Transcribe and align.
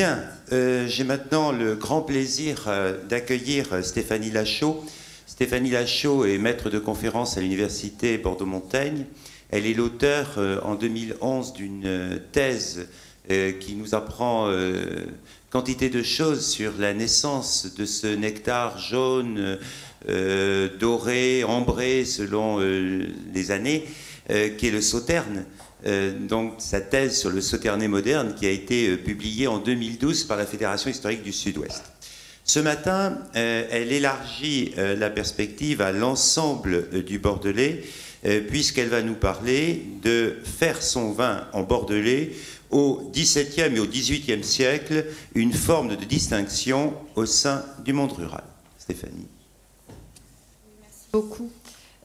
Bien, 0.00 0.18
euh, 0.50 0.86
j'ai 0.88 1.04
maintenant 1.04 1.52
le 1.52 1.74
grand 1.74 2.00
plaisir 2.00 2.64
euh, 2.68 2.96
d'accueillir 3.10 3.74
euh, 3.74 3.82
Stéphanie 3.82 4.30
Lachaud. 4.30 4.82
Stéphanie 5.26 5.68
Lachaud 5.68 6.24
est 6.24 6.38
maître 6.38 6.70
de 6.70 6.78
conférence 6.78 7.36
à 7.36 7.42
l'université 7.42 8.16
Bordeaux-Montaigne. 8.16 9.04
Elle 9.50 9.66
est 9.66 9.74
l'auteur 9.74 10.38
en 10.62 10.74
2011 10.74 11.52
d'une 11.52 12.18
thèse 12.32 12.88
qui 13.28 13.74
nous 13.74 13.94
apprend 13.94 14.48
quantité 15.50 15.90
de 15.90 16.02
choses 16.02 16.46
sur 16.46 16.72
la 16.78 16.94
naissance 16.94 17.74
de 17.76 17.84
ce 17.84 18.06
nectar 18.06 18.78
jaune, 18.78 19.58
doré, 20.78 21.42
ambré 21.42 22.04
selon 22.04 22.58
les 22.58 23.50
années, 23.50 23.84
qui 24.28 24.68
est 24.68 24.72
le 24.72 24.80
sauterne. 24.80 25.44
Euh, 25.86 26.12
donc 26.18 26.54
sa 26.58 26.80
thèse 26.80 27.18
sur 27.18 27.30
le 27.30 27.40
Sauternet 27.40 27.88
moderne 27.88 28.34
qui 28.34 28.46
a 28.46 28.50
été 28.50 28.88
euh, 28.88 28.96
publiée 28.96 29.46
en 29.46 29.58
2012 29.58 30.24
par 30.24 30.36
la 30.36 30.44
Fédération 30.44 30.90
historique 30.90 31.22
du 31.22 31.32
Sud-Ouest. 31.32 31.82
Ce 32.44 32.60
matin, 32.60 33.18
euh, 33.36 33.66
elle 33.70 33.92
élargit 33.92 34.74
la 34.76 35.08
perspective 35.08 35.80
à 35.80 35.92
l'ensemble 35.92 37.04
du 37.04 37.18
Bordelais, 37.18 37.84
puisqu'elle 38.48 38.88
va 38.88 39.02
nous 39.02 39.14
parler 39.14 39.82
de 40.02 40.36
faire 40.42 40.82
son 40.82 41.12
vin 41.12 41.46
en 41.52 41.62
Bordelais 41.62 42.32
au 42.70 43.10
XVIIe 43.14 43.76
et 43.76 43.78
au 43.78 43.86
XVIIIe 43.86 44.42
siècle, 44.42 45.06
une 45.34 45.52
forme 45.52 45.96
de 45.96 46.04
distinction 46.04 46.94
au 47.14 47.24
sein 47.24 47.64
du 47.84 47.92
monde 47.92 48.12
rural. 48.12 48.44
Stéphanie. 48.78 49.28
Merci 50.80 51.06
beaucoup. 51.12 51.50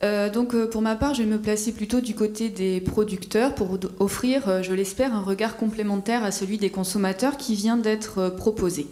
Euh, 0.05 0.29
donc 0.29 0.53
euh, 0.53 0.67
pour 0.67 0.81
ma 0.81 0.95
part, 0.95 1.15
je 1.15 1.23
vais 1.23 1.29
me 1.29 1.39
placer 1.39 1.71
plutôt 1.71 1.99
du 1.99 2.13
côté 2.13 2.49
des 2.49 2.79
producteurs 2.79 3.55
pour 3.55 3.77
offrir, 3.99 4.47
euh, 4.47 4.61
je 4.61 4.73
l'espère, 4.73 5.15
un 5.15 5.21
regard 5.21 5.57
complémentaire 5.57 6.23
à 6.23 6.31
celui 6.31 6.57
des 6.57 6.69
consommateurs 6.69 7.37
qui 7.37 7.55
vient 7.55 7.77
d'être 7.77 8.29
proposé. 8.29 8.87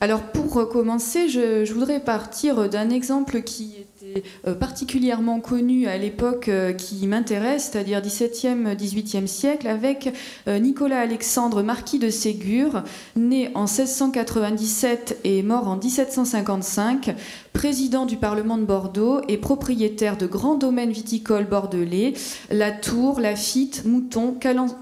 Alors 0.00 0.22
pour 0.22 0.68
commencer, 0.68 1.28
je, 1.28 1.72
voudrais 1.72 2.00
partir 2.00 2.68
d'un 2.68 2.90
exemple 2.90 3.42
qui 3.42 3.74
était 4.08 4.22
particulièrement 4.58 5.40
connu 5.40 5.86
à 5.86 5.96
l'époque 5.98 6.50
qui 6.76 7.06
m'intéresse, 7.06 7.70
c'est-à-dire 7.70 8.00
17e, 8.00 8.76
18e 8.76 9.26
siècle, 9.26 9.66
avec 9.66 10.12
Nicolas 10.46 11.00
Alexandre, 11.00 11.62
marquis 11.62 11.98
de 11.98 12.10
Ségur, 12.10 12.82
né 13.16 13.50
en 13.54 13.64
1697 13.64 15.20
et 15.24 15.42
mort 15.42 15.68
en 15.68 15.76
1755, 15.76 17.14
président 17.52 18.06
du 18.06 18.16
Parlement 18.16 18.58
de 18.58 18.64
Bordeaux 18.64 19.20
et 19.28 19.36
propriétaire 19.36 20.16
de 20.16 20.26
grands 20.26 20.54
domaines 20.54 20.92
viticoles 20.92 21.46
bordelais, 21.46 22.14
La 22.50 22.70
Tour, 22.70 23.20
Lafitte, 23.20 23.84
Mouton, 23.84 24.36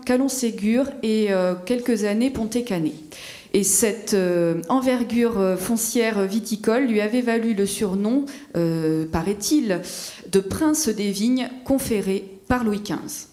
Calon-Ségur 0.05 0.85
et 1.03 1.33
euh, 1.33 1.55
quelques 1.65 2.05
années 2.05 2.31
Pontet-Canet. 2.31 2.93
Et 3.57 3.65
cette 3.65 4.13
euh, 4.13 4.61
envergure 4.69 5.41
euh, 5.41 5.57
foncière 5.57 6.27
viticole 6.27 6.85
lui 6.85 7.01
avait 7.01 7.23
valu 7.23 7.55
le 7.55 7.65
surnom, 7.65 8.27
paraît-il, 9.11 9.81
de 10.31 10.41
prince 10.41 10.91
des 10.91 11.11
vignes 11.11 11.49
conféré 11.65 12.39
par 12.49 12.65
Louis 12.65 12.83
XV. 12.83 13.29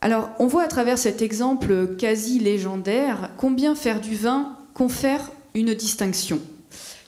Alors, 0.00 0.30
on 0.38 0.46
voit 0.46 0.62
à 0.62 0.68
travers 0.68 0.98
cet 0.98 1.20
exemple 1.20 1.96
quasi 1.98 2.38
légendaire 2.38 3.30
combien 3.38 3.74
faire 3.74 4.00
du 4.00 4.14
vin 4.14 4.56
confère 4.72 5.32
une 5.54 5.74
distinction 5.74 6.38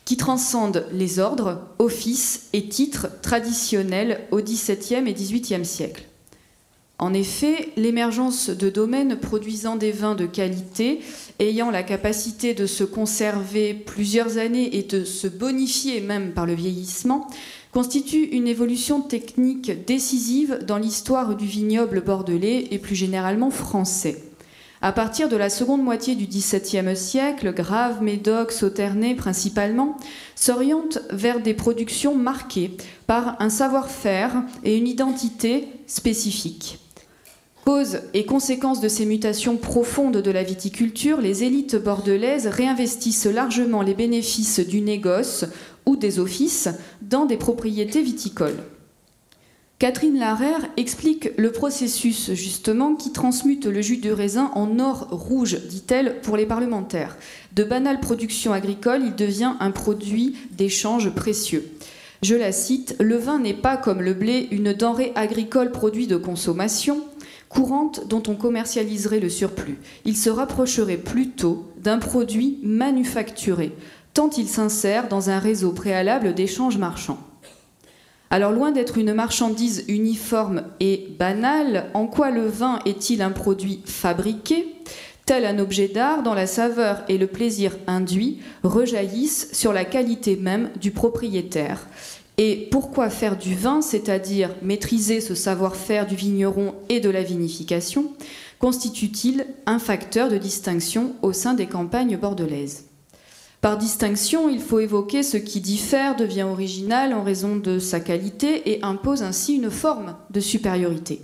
qui 0.04 0.16
transcende 0.16 0.86
les 0.90 1.20
ordres, 1.20 1.60
offices 1.78 2.48
et 2.52 2.68
titres 2.68 3.06
traditionnels 3.22 4.22
au 4.32 4.40
XVIIe 4.40 5.08
et 5.08 5.14
XVIIIe 5.14 5.64
siècle. 5.64 6.09
En 7.00 7.14
effet, 7.14 7.70
l'émergence 7.78 8.50
de 8.50 8.68
domaines 8.68 9.16
produisant 9.16 9.76
des 9.76 9.90
vins 9.90 10.14
de 10.14 10.26
qualité, 10.26 11.00
ayant 11.38 11.70
la 11.70 11.82
capacité 11.82 12.52
de 12.52 12.66
se 12.66 12.84
conserver 12.84 13.72
plusieurs 13.72 14.36
années 14.36 14.76
et 14.76 14.82
de 14.82 15.04
se 15.04 15.26
bonifier 15.26 16.02
même 16.02 16.32
par 16.32 16.44
le 16.44 16.52
vieillissement, 16.52 17.26
constitue 17.72 18.24
une 18.24 18.46
évolution 18.46 19.00
technique 19.00 19.86
décisive 19.86 20.58
dans 20.66 20.76
l'histoire 20.76 21.36
du 21.36 21.46
vignoble 21.46 22.02
bordelais 22.02 22.68
et 22.70 22.78
plus 22.78 22.96
généralement 22.96 23.50
français. 23.50 24.22
À 24.82 24.92
partir 24.92 25.30
de 25.30 25.36
la 25.36 25.48
seconde 25.48 25.82
moitié 25.82 26.14
du 26.16 26.26
XVIIe 26.26 26.94
siècle, 26.94 27.54
Grave, 27.54 28.02
Médoc, 28.02 28.52
Sauternay 28.52 29.14
principalement, 29.14 29.96
s'orientent 30.34 30.98
vers 31.08 31.40
des 31.40 31.54
productions 31.54 32.14
marquées 32.14 32.76
par 33.06 33.40
un 33.40 33.48
savoir-faire 33.48 34.42
et 34.64 34.76
une 34.76 34.86
identité 34.86 35.66
spécifique. 35.86 36.79
Cause 37.70 38.00
et 38.14 38.26
conséquence 38.26 38.80
de 38.80 38.88
ces 38.88 39.06
mutations 39.06 39.56
profondes 39.56 40.16
de 40.16 40.30
la 40.32 40.42
viticulture, 40.42 41.20
les 41.20 41.44
élites 41.44 41.76
bordelaises 41.76 42.48
réinvestissent 42.48 43.26
largement 43.26 43.82
les 43.82 43.94
bénéfices 43.94 44.58
du 44.58 44.80
négoce 44.80 45.44
ou 45.86 45.94
des 45.94 46.18
offices 46.18 46.68
dans 47.00 47.26
des 47.26 47.36
propriétés 47.36 48.02
viticoles. 48.02 48.56
Catherine 49.78 50.18
Larère 50.18 50.68
explique 50.76 51.30
le 51.36 51.52
processus 51.52 52.32
justement 52.32 52.96
qui 52.96 53.12
transmute 53.12 53.66
le 53.66 53.82
jus 53.82 53.98
de 53.98 54.10
raisin 54.10 54.50
en 54.56 54.80
or 54.80 55.06
rouge, 55.12 55.56
dit-elle, 55.68 56.20
pour 56.22 56.36
les 56.36 56.46
parlementaires. 56.46 57.16
De 57.54 57.62
banale 57.62 58.00
production 58.00 58.52
agricole, 58.52 59.02
il 59.04 59.14
devient 59.14 59.52
un 59.60 59.70
produit 59.70 60.34
d'échange 60.50 61.10
précieux. 61.10 61.70
Je 62.22 62.34
la 62.34 62.50
cite, 62.50 62.96
Le 62.98 63.16
vin 63.16 63.38
n'est 63.38 63.54
pas 63.54 63.76
comme 63.76 64.02
le 64.02 64.12
blé 64.12 64.48
une 64.50 64.72
denrée 64.72 65.12
agricole 65.14 65.70
produit 65.70 66.08
de 66.08 66.16
consommation 66.16 67.00
courante 67.50 68.06
dont 68.08 68.22
on 68.28 68.36
commercialiserait 68.36 69.20
le 69.20 69.28
surplus. 69.28 69.78
Il 70.06 70.16
se 70.16 70.30
rapprocherait 70.30 70.96
plutôt 70.96 71.66
d'un 71.76 71.98
produit 71.98 72.58
manufacturé, 72.62 73.72
tant 74.14 74.30
il 74.30 74.48
s'insère 74.48 75.08
dans 75.08 75.28
un 75.28 75.38
réseau 75.38 75.72
préalable 75.72 76.32
d'échanges 76.32 76.78
marchands. 76.78 77.18
Alors 78.30 78.52
loin 78.52 78.70
d'être 78.70 78.96
une 78.96 79.12
marchandise 79.12 79.84
uniforme 79.88 80.62
et 80.78 81.08
banale, 81.18 81.90
en 81.94 82.06
quoi 82.06 82.30
le 82.30 82.46
vin 82.46 82.78
est-il 82.86 83.20
un 83.20 83.32
produit 83.32 83.82
fabriqué? 83.84 84.76
Tel 85.26 85.44
un 85.44 85.58
objet 85.58 85.88
d'art 85.88 86.22
dont 86.22 86.34
la 86.34 86.46
saveur 86.46 87.02
et 87.08 87.18
le 87.18 87.26
plaisir 87.26 87.76
induit 87.88 88.38
rejaillissent 88.62 89.52
sur 89.52 89.72
la 89.72 89.84
qualité 89.84 90.36
même 90.36 90.70
du 90.80 90.92
propriétaire. 90.92 91.88
Et 92.42 92.68
pourquoi 92.70 93.10
faire 93.10 93.36
du 93.36 93.54
vin, 93.54 93.82
c'est-à-dire 93.82 94.48
maîtriser 94.62 95.20
ce 95.20 95.34
savoir-faire 95.34 96.06
du 96.06 96.16
vigneron 96.16 96.74
et 96.88 96.98
de 96.98 97.10
la 97.10 97.22
vinification, 97.22 98.14
constitue-t-il 98.58 99.44
un 99.66 99.78
facteur 99.78 100.30
de 100.30 100.38
distinction 100.38 101.12
au 101.20 101.34
sein 101.34 101.52
des 101.52 101.66
campagnes 101.66 102.16
bordelaises? 102.16 102.86
Par 103.60 103.76
distinction, 103.76 104.48
il 104.48 104.60
faut 104.60 104.80
évoquer 104.80 105.22
ce 105.22 105.36
qui 105.36 105.60
diffère, 105.60 106.16
devient 106.16 106.44
original 106.44 107.12
en 107.12 107.22
raison 107.22 107.56
de 107.56 107.78
sa 107.78 108.00
qualité 108.00 108.70
et 108.70 108.82
impose 108.82 109.22
ainsi 109.22 109.56
une 109.56 109.70
forme 109.70 110.16
de 110.30 110.40
supériorité. 110.40 111.20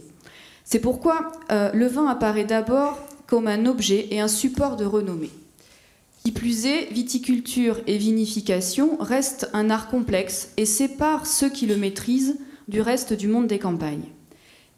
C'est 0.64 0.80
pourquoi 0.80 1.32
euh, 1.50 1.70
le 1.72 1.86
vin 1.86 2.08
apparaît 2.08 2.44
d'abord 2.44 2.98
comme 3.26 3.46
un 3.46 3.64
objet 3.64 4.08
et 4.10 4.20
un 4.20 4.28
support 4.28 4.76
de 4.76 4.84
renommée. 4.84 5.30
Qui 6.26 6.32
plus 6.32 6.66
est, 6.66 6.92
viticulture 6.92 7.78
et 7.86 7.98
vinification 7.98 8.96
restent 8.98 9.48
un 9.52 9.70
art 9.70 9.86
complexe 9.86 10.50
et 10.56 10.66
séparent 10.66 11.24
ceux 11.24 11.48
qui 11.48 11.66
le 11.66 11.76
maîtrisent 11.76 12.36
du 12.66 12.80
reste 12.80 13.12
du 13.12 13.28
monde 13.28 13.46
des 13.46 13.60
campagnes. 13.60 14.08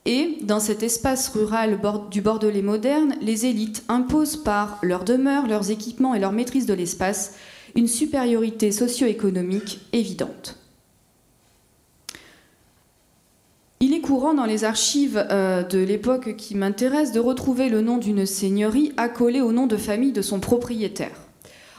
Et 0.04 0.36
dans 0.42 0.60
cet 0.60 0.82
espace 0.82 1.30
rural 1.30 1.80
du 2.10 2.20
Bordelais 2.20 2.60
moderne, 2.60 3.14
les 3.22 3.46
élites 3.46 3.82
imposent 3.88 4.36
par 4.36 4.78
leur 4.82 5.04
demeure, 5.04 5.46
leurs 5.46 5.70
équipements 5.70 6.12
et 6.12 6.18
leur 6.18 6.32
maîtrise 6.32 6.66
de 6.66 6.74
l'espace 6.74 7.32
une 7.74 7.88
supériorité 7.88 8.70
socio-économique 8.70 9.80
évidente. 9.94 10.58
Il 13.80 13.94
est 13.94 14.02
courant 14.02 14.34
dans 14.34 14.44
les 14.44 14.64
archives 14.64 15.24
euh, 15.30 15.62
de 15.62 15.78
l'époque 15.78 16.36
qui 16.36 16.54
m'intéresse 16.56 17.12
de 17.12 17.20
retrouver 17.20 17.70
le 17.70 17.80
nom 17.80 17.96
d'une 17.96 18.26
seigneurie 18.26 18.92
accolé 18.98 19.40
au 19.40 19.52
nom 19.52 19.66
de 19.66 19.78
famille 19.78 20.12
de 20.12 20.20
son 20.20 20.40
propriétaire. 20.40 21.27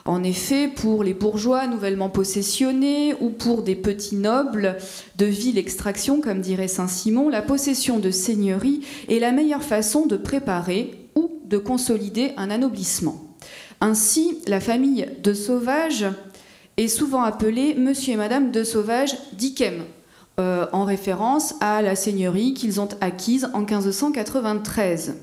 En 0.09 0.23
effet, 0.23 0.67
pour 0.67 1.03
les 1.03 1.13
bourgeois 1.13 1.67
nouvellement 1.67 2.09
possessionnés 2.09 3.13
ou 3.21 3.29
pour 3.29 3.61
des 3.61 3.75
petits 3.75 4.15
nobles 4.15 4.75
de 5.17 5.27
ville 5.27 5.59
extraction, 5.59 6.19
comme 6.19 6.41
dirait 6.41 6.67
Saint-Simon, 6.67 7.29
la 7.29 7.43
possession 7.43 7.99
de 7.99 8.09
seigneurie 8.09 8.81
est 9.07 9.19
la 9.19 9.31
meilleure 9.31 9.61
façon 9.61 10.07
de 10.07 10.17
préparer 10.17 11.11
ou 11.13 11.29
de 11.45 11.59
consolider 11.59 12.31
un 12.37 12.49
anoblissement. 12.49 13.23
Ainsi, 13.81 14.39
la 14.47 14.59
famille 14.59 15.07
de 15.21 15.35
Sauvage 15.35 16.07
est 16.77 16.87
souvent 16.87 17.21
appelée 17.21 17.75
Monsieur 17.75 18.13
et 18.13 18.17
Madame 18.17 18.49
de 18.49 18.63
Sauvage 18.63 19.15
d'Iquem, 19.33 19.83
euh, 20.39 20.65
en 20.73 20.85
référence 20.85 21.53
à 21.61 21.83
la 21.83 21.95
seigneurie 21.95 22.55
qu'ils 22.55 22.81
ont 22.81 22.89
acquise 22.99 23.47
en 23.53 23.59
1593. 23.59 25.13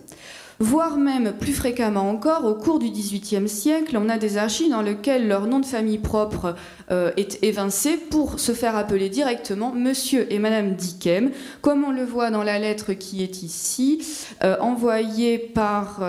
Voire 0.58 0.96
même 0.96 1.34
plus 1.38 1.52
fréquemment 1.52 2.08
encore, 2.08 2.44
au 2.44 2.54
cours 2.54 2.78
du 2.78 2.90
XVIIIe 2.90 3.48
siècle, 3.48 3.98
on 3.98 4.08
a 4.08 4.16
des 4.16 4.38
archives 4.38 4.70
dans 4.70 4.80
lesquelles 4.80 5.28
leur 5.28 5.46
nom 5.46 5.60
de 5.60 5.66
famille 5.66 5.98
propre 5.98 6.54
euh, 6.90 7.12
est 7.16 7.42
évincé 7.42 7.98
pour 7.98 8.40
se 8.40 8.52
faire 8.52 8.74
appeler 8.74 9.10
directement 9.10 9.72
Monsieur 9.72 10.32
et 10.32 10.38
Madame 10.38 10.74
d'Iquem, 10.74 11.30
comme 11.60 11.84
on 11.84 11.90
le 11.90 12.04
voit 12.04 12.30
dans 12.30 12.42
la 12.42 12.58
lettre 12.58 12.94
qui 12.94 13.22
est 13.22 13.42
ici, 13.42 14.02
euh, 14.44 14.56
envoyée 14.60 15.38
par 15.38 16.00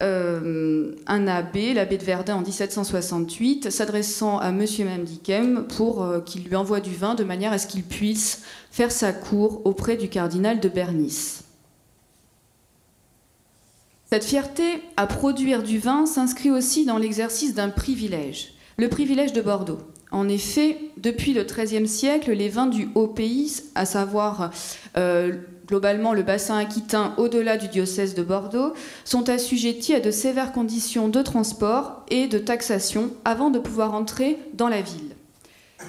euh, 0.00 0.92
un 1.08 1.26
abbé, 1.26 1.74
l'abbé 1.74 1.98
de 1.98 2.04
Verdun 2.04 2.36
en 2.36 2.42
1768, 2.42 3.70
s'adressant 3.70 4.38
à 4.38 4.52
Monsieur 4.52 4.84
Mamdikem 4.84 5.66
pour 5.66 6.04
euh, 6.04 6.20
qu'il 6.20 6.44
lui 6.44 6.54
envoie 6.54 6.78
du 6.78 6.94
vin 6.94 7.16
de 7.16 7.24
manière 7.24 7.52
à 7.52 7.58
ce 7.58 7.66
qu'il 7.66 7.82
puisse 7.82 8.42
faire 8.70 8.92
sa 8.92 9.12
cour 9.12 9.62
auprès 9.64 9.96
du 9.96 10.08
cardinal 10.08 10.60
de 10.60 10.68
Bernice. 10.68 11.47
Cette 14.10 14.24
fierté 14.24 14.82
à 14.96 15.06
produire 15.06 15.62
du 15.62 15.78
vin 15.78 16.06
s'inscrit 16.06 16.50
aussi 16.50 16.86
dans 16.86 16.96
l'exercice 16.96 17.54
d'un 17.54 17.68
privilège, 17.68 18.54
le 18.78 18.88
privilège 18.88 19.34
de 19.34 19.42
Bordeaux. 19.42 19.80
En 20.10 20.30
effet, 20.30 20.78
depuis 20.96 21.34
le 21.34 21.44
XIIIe 21.44 21.86
siècle, 21.86 22.32
les 22.32 22.48
vins 22.48 22.68
du 22.68 22.88
haut 22.94 23.08
pays, 23.08 23.60
à 23.74 23.84
savoir 23.84 24.50
euh, 24.96 25.34
globalement 25.66 26.14
le 26.14 26.22
bassin 26.22 26.56
aquitain 26.56 27.12
au-delà 27.18 27.58
du 27.58 27.68
diocèse 27.68 28.14
de 28.14 28.22
Bordeaux, 28.22 28.72
sont 29.04 29.28
assujettis 29.28 29.92
à 29.92 30.00
de 30.00 30.10
sévères 30.10 30.52
conditions 30.52 31.08
de 31.08 31.20
transport 31.20 32.06
et 32.08 32.28
de 32.28 32.38
taxation 32.38 33.10
avant 33.26 33.50
de 33.50 33.58
pouvoir 33.58 33.92
entrer 33.92 34.38
dans 34.54 34.68
la 34.68 34.80
ville. 34.80 35.16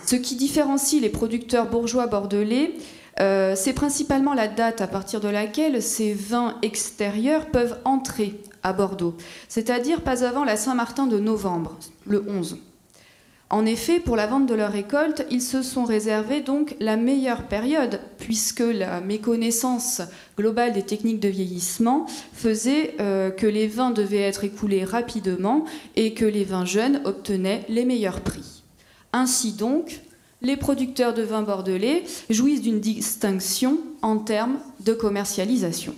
Ce 0.06 0.18
qui 0.18 0.36
différencie 0.36 1.02
les 1.02 1.10
producteurs 1.10 1.70
bourgeois 1.70 2.08
bordelais, 2.08 2.74
euh, 3.22 3.54
c'est 3.56 3.74
principalement 3.74 4.34
la 4.34 4.48
date 4.48 4.82
à 4.82 4.88
partir 4.88 5.20
de 5.20 5.28
laquelle 5.28 5.82
ces 5.82 6.14
vins 6.14 6.58
extérieurs 6.62 7.48
peuvent 7.48 7.78
entrer 7.84 8.40
à 8.64 8.74
Bordeaux, 8.74 9.16
c'est-à-dire 9.48 10.02
pas 10.02 10.24
avant 10.24 10.44
la 10.44 10.58
Saint-Martin 10.58 11.08
de 11.08 11.20
novembre, 11.20 11.78
le 12.06 12.24
11. 12.28 12.58
En 13.52 13.66
effet, 13.66 14.00
pour 14.00 14.16
la 14.16 14.28
vente 14.28 14.46
de 14.46 14.54
leur 14.54 14.72
récolte, 14.72 15.26
ils 15.32 15.42
se 15.42 15.64
sont 15.64 15.84
réservés 15.84 16.42
donc 16.42 16.76
la 16.80 16.98
meilleure 16.98 17.48
période, 17.48 18.00
puisque 18.20 18.60
la 18.60 19.02
méconnaissance 19.02 20.04
globale 20.38 20.72
des 20.72 20.84
techniques 20.84 21.20
de 21.20 21.30
vieillissement 21.30 22.06
faisait 22.32 22.96
euh, 23.00 23.32
que 23.32 23.48
les 23.48 23.68
vins 23.68 23.90
devaient 23.90 24.22
être 24.22 24.44
écoulés 24.44 24.84
rapidement 24.84 25.66
et 25.96 26.14
que 26.14 26.26
les 26.26 26.44
vins 26.44 26.66
jeunes 26.66 27.02
obtenaient 27.06 27.66
les 27.70 27.86
meilleurs 27.86 28.22
prix. 28.22 28.64
Ainsi 29.14 29.54
donc, 29.54 30.02
les 30.42 30.58
producteurs 30.58 31.14
de 31.14 31.24
vins 31.24 31.42
bordelais 31.42 32.04
jouissent 32.30 32.62
d'une 32.62 32.80
distinction 32.80 33.80
en 34.02 34.18
termes 34.18 34.60
de 34.80 34.94
commercialisation. 34.94 35.96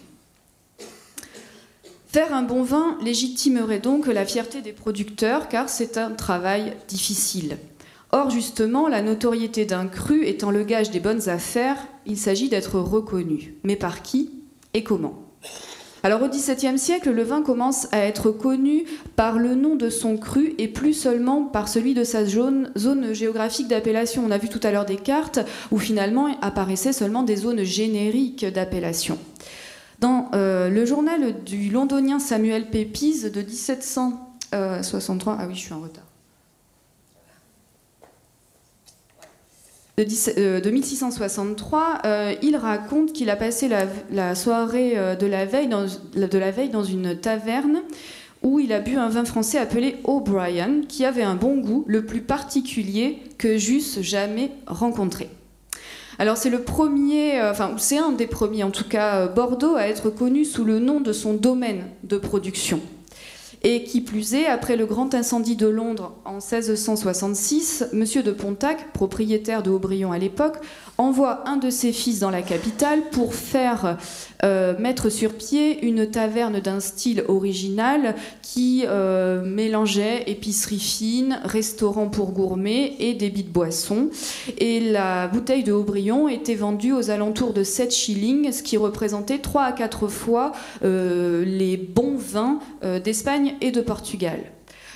Faire 2.08 2.34
un 2.34 2.42
bon 2.42 2.64
vin 2.64 2.98
légitimerait 3.02 3.80
donc 3.80 4.08
la 4.08 4.26
fierté 4.26 4.62
des 4.62 4.74
producteurs 4.74 5.48
car 5.48 5.70
c'est 5.70 5.98
un 5.98 6.12
travail 6.12 6.74
difficile. 6.88 7.58
Or 8.12 8.30
justement, 8.30 8.90
la 8.90 9.02
notoriété 9.02 9.66
d'un 9.66 9.88
cru 9.88 10.26
étant 10.26 10.52
le 10.52 10.64
gage 10.64 10.92
des 10.92 11.00
bonnes 11.00 11.30
affaires, 11.30 11.78
il 12.06 12.18
s'agit 12.18 12.50
d'être 12.50 12.80
reconnu. 12.80 13.56
Mais 13.64 13.78
par 13.78 14.02
qui 14.02 14.32
et 14.74 14.84
comment? 14.84 15.24
Alors 16.04 16.24
au 16.24 16.28
XVIIe 16.28 16.80
siècle, 16.80 17.12
le 17.12 17.24
vin 17.24 17.44
commence 17.44 17.88
à 17.92 18.00
être 18.00 18.32
connu 18.32 18.86
par 19.16 19.38
le 19.38 19.54
nom 19.54 19.76
de 19.76 19.90
son 19.90 20.18
cru 20.18 20.56
et 20.58 20.68
plus 20.68 20.94
seulement 20.94 21.44
par 21.44 21.68
celui 21.68 21.94
de 21.94 22.04
sa 22.04 22.26
zone, 22.26 22.72
géographique 23.14 23.68
d'appellation. 23.68 24.24
On 24.26 24.32
a 24.32 24.40
vu 24.40 24.50
tout 24.50 24.60
à 24.64 24.72
l'heure 24.72 24.86
des 24.86 24.96
cartes 24.96 25.40
où 25.72 25.78
finalement 25.78 26.36
apparaissaient 26.42 26.94
seulement 26.94 27.22
des 27.24 27.36
zones 27.36 27.64
génériques 27.64 28.46
d'appellation. 28.46 29.20
Dans 30.00 30.32
euh, 30.34 30.70
le 30.70 30.86
journal 30.86 31.44
du 31.44 31.70
londonien 31.70 32.18
Samuel 32.18 32.72
Pepys 32.72 33.30
de 33.30 33.42
1763, 33.42 35.38
ah 35.40 35.46
oui, 35.48 35.54
je 35.54 35.60
suis 35.60 35.74
en 35.74 35.82
retard. 35.82 36.11
De, 40.06 40.70
1663, 40.70 41.80
euh, 41.80 42.08
euh, 42.08 42.34
il 42.42 42.56
raconte 42.56 43.14
qu'il 43.14 43.30
a 43.30 43.36
passé 43.36 43.70
la, 44.12 44.36
soirée 44.36 44.96
de, 45.20 45.26
la 45.26 45.46
veille 45.46 45.68
dans, 45.68 45.86
de 45.86 46.38
la 46.38 46.52
veille 46.52 46.70
dans 46.70 46.84
une 46.84 47.16
taverne 47.16 47.82
où 48.44 48.60
il 48.60 48.74
a 48.74 48.80
bu 48.80 48.96
un 48.98 49.10
vin 49.10 49.26
français 49.26 49.58
appelé 49.58 49.98
O'Brien, 50.04 50.82
qui 50.88 51.06
avait 51.06 51.24
un 51.24 51.36
bon 51.36 51.58
goût, 51.58 51.86
le 51.88 52.06
plus 52.06 52.22
particulier 52.22 53.20
que 53.38 53.58
j'eusse 53.58 54.02
jamais 54.02 54.52
rencontré. 54.66 55.30
Alors 56.20 56.38
c'est 56.38 56.50
le 56.50 56.62
premier, 56.62 57.40
euh, 57.40 57.52
enfin 57.52 57.74
c'est 57.78 57.98
un 57.98 58.12
des 58.12 58.28
premiers 58.28 58.64
en 58.64 58.72
tout 58.72 58.88
cas, 58.88 59.22
euh, 59.22 59.28
Bordeaux 59.28 59.76
à 59.76 59.88
être 59.88 60.10
connu 60.10 60.46
sous 60.46 60.64
le 60.64 60.80
nom 60.80 61.00
de 61.00 61.14
son 61.14 61.34
domaine 61.34 61.84
de 62.04 62.18
production. 62.18 62.80
Et 63.64 63.84
qui 63.84 64.02
plus 64.02 64.34
est, 64.34 64.48
après 64.48 64.76
le 64.76 64.88
grand 64.88 65.14
incendie 65.14 65.56
de 65.56 65.68
Londres 65.68 66.16
en 66.26 66.40
1666, 66.40 67.90
M. 67.94 68.06
de 68.24 68.32
Pontac, 68.32 68.92
propriétaire 68.92 69.62
de 69.62 69.70
Aubryon 69.70 70.12
à 70.12 70.18
l'époque, 70.18 70.58
envoie 70.98 71.48
un 71.48 71.58
de 71.58 71.70
ses 71.70 71.92
fils 71.92 72.20
dans 72.20 72.30
la 72.30 72.42
capitale 72.42 73.02
pour 73.12 73.36
faire 73.36 73.98
euh, 74.44 74.78
mettre 74.80 75.10
sur 75.10 75.34
pied 75.34 75.86
une 75.86 76.10
taverne 76.10 76.60
d'un 76.60 76.80
style 76.80 77.24
original 77.28 78.16
qui 78.42 78.84
euh, 78.88 79.44
mélangeait 79.44 80.24
épicerie 80.28 80.80
fine, 80.80 81.40
restaurant 81.44 82.08
pour 82.08 82.32
gourmets 82.32 82.96
et 83.00 83.14
débit 83.14 83.44
de 83.44 83.50
boissons. 83.50 84.10
Et 84.58 84.80
la 84.80 85.28
bouteille 85.28 85.64
de 85.64 85.72
Aubryon 85.72 86.28
était 86.28 86.56
vendue 86.56 86.94
aux 86.94 87.12
alentours 87.12 87.54
de 87.54 87.64
7 87.64 87.94
shillings, 87.94 88.52
ce 88.52 88.64
qui 88.64 88.78
représentait 88.78 89.40
3 89.40 89.64
à 89.64 89.72
4 89.72 90.08
fois 90.08 90.52
euh, 90.84 91.46
les 91.46 91.78
bons 91.78 92.18
vins 92.18 92.60
d'Espagne 93.04 93.51
et 93.60 93.72
de 93.72 93.82
Portugal. 93.82 94.40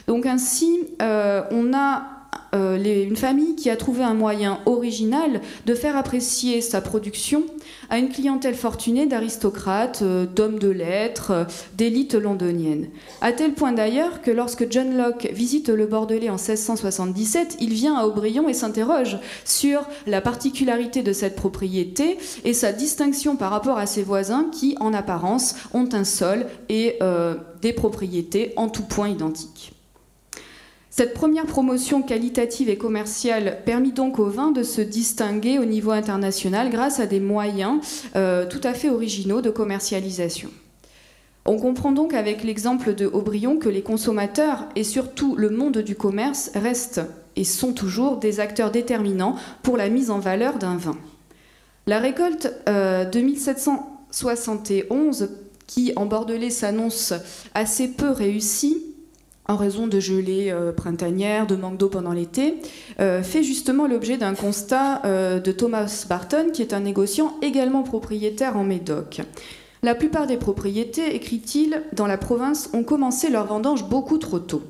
Donc 0.08 0.26
ainsi, 0.26 0.88
on 1.00 1.74
a 1.74 2.15
euh, 2.56 3.06
une 3.08 3.16
famille 3.16 3.56
qui 3.56 3.70
a 3.70 3.76
trouvé 3.76 4.04
un 4.04 4.14
moyen 4.14 4.60
original 4.66 5.42
de 5.66 5.74
faire 5.74 5.98
apprécier 5.98 6.62
sa 6.62 6.82
production 6.82 7.44
à 7.90 7.98
une 7.98 8.10
clientèle 8.10 8.56
fortunée 8.56 9.06
d'aristocrates, 9.06 10.02
euh, 10.02 10.26
d'hommes 10.26 10.60
de 10.60 10.70
lettres, 10.70 11.32
euh, 11.32 11.44
d'élite 11.76 12.14
londonienne. 12.14 12.88
À 13.22 13.34
tel 13.34 13.54
point 13.54 13.74
d'ailleurs 13.74 14.22
que 14.22 14.32
lorsque 14.32 14.72
John 14.72 14.96
Locke 14.96 15.30
visite 15.34 15.70
le 15.70 15.86
Bordelais 15.86 16.30
en 16.30 16.36
1677, 16.36 17.58
il 17.60 17.74
vient 17.74 17.98
à 17.98 18.06
Aubryon 18.06 18.48
et 18.48 18.54
s'interroge 18.54 19.18
sur 19.44 19.82
la 20.08 20.22
particularité 20.22 21.04
de 21.04 21.14
cette 21.14 21.36
propriété 21.36 22.18
et 22.44 22.54
sa 22.54 22.72
distinction 22.72 23.36
par 23.36 23.52
rapport 23.52 23.78
à 23.78 23.86
ses 23.86 24.04
voisins 24.04 24.48
qui, 24.52 24.76
en 24.80 24.94
apparence, 24.94 25.56
ont 25.74 25.90
un 25.94 26.04
sol 26.04 26.46
et 26.70 27.00
des 27.62 27.74
propriétés 27.74 28.54
en 28.56 28.70
tout 28.70 28.84
point 28.84 29.10
identiques. 29.10 29.75
Cette 30.98 31.14
première 31.14 31.46
promotion 31.46 32.02
qualitative 32.02 32.70
et 32.70 32.78
commerciale 32.78 33.58
permit 33.66 33.92
donc 33.92 34.18
au 34.18 34.30
vin 34.30 34.52
de 34.52 34.64
se 34.64 34.80
distinguer 34.80 35.60
au 35.60 35.66
niveau 35.66 35.92
international 35.92 36.70
grâce 36.70 37.02
à 37.02 37.06
des 37.06 37.20
moyens 37.20 37.82
euh, 38.16 38.48
tout 38.48 38.62
à 38.64 38.74
fait 38.74 38.90
originaux 38.90 39.42
de 39.42 39.50
commercialisation. 39.50 40.50
On 41.44 41.58
comprend 41.58 41.92
donc 41.92 42.14
avec 42.14 42.46
l'exemple 42.46 42.96
de 42.96 43.08
Aubryon 43.08 43.58
que 43.58 43.68
les 43.68 43.82
consommateurs 43.82 44.70
et 44.78 44.86
surtout 44.86 45.36
le 45.36 45.50
monde 45.50 45.80
du 45.80 45.96
commerce 45.96 46.50
restent 46.56 47.02
et 47.36 47.44
sont 47.44 47.74
toujours 47.74 48.16
des 48.16 48.40
acteurs 48.40 48.72
déterminants 48.72 49.36
pour 49.64 49.76
la 49.76 49.90
mise 49.90 50.10
en 50.10 50.20
valeur 50.20 50.60
d'un 50.60 50.78
vin. 50.78 50.96
La 51.88 52.00
récolte 52.00 52.54
euh, 52.70 53.04
de 53.04 53.20
1771, 53.20 55.28
qui 55.68 55.92
en 55.98 56.06
Bordelais 56.06 56.52
s'annonce 56.52 57.14
assez 57.54 57.90
peu 57.90 58.12
réussie, 58.12 58.95
en 59.48 59.56
raison 59.56 59.88
de 59.88 60.00
gelées 60.00 60.52
euh, 60.52 60.72
printanières, 60.72 61.48
de 61.48 61.56
manque 61.56 61.78
d'eau 61.78 61.90
pendant 61.90 62.14
l'été, 62.14 62.56
euh, 63.00 63.22
fait 63.22 63.44
justement 63.44 63.88
l'objet 63.88 64.18
d'un 64.18 64.34
constat 64.34 65.06
euh, 65.06 65.40
de 65.40 65.52
Thomas 65.52 66.06
Barton, 66.10 66.48
qui 66.52 66.62
est 66.62 66.74
un 66.74 66.80
négociant 66.80 67.38
également 67.42 67.84
propriétaire 67.84 68.58
en 68.58 68.64
Médoc. 68.64 69.22
La 69.84 69.94
plupart 69.94 70.26
des 70.26 70.38
propriétés, 70.38 71.16
écrit-il, 71.16 71.84
dans 71.94 72.08
la 72.08 72.18
province 72.18 72.70
ont 72.74 72.84
commencé 72.84 73.30
leur 73.30 73.46
vendange 73.46 73.88
beaucoup 73.88 74.18
trop 74.18 74.40
tôt. 74.40 74.64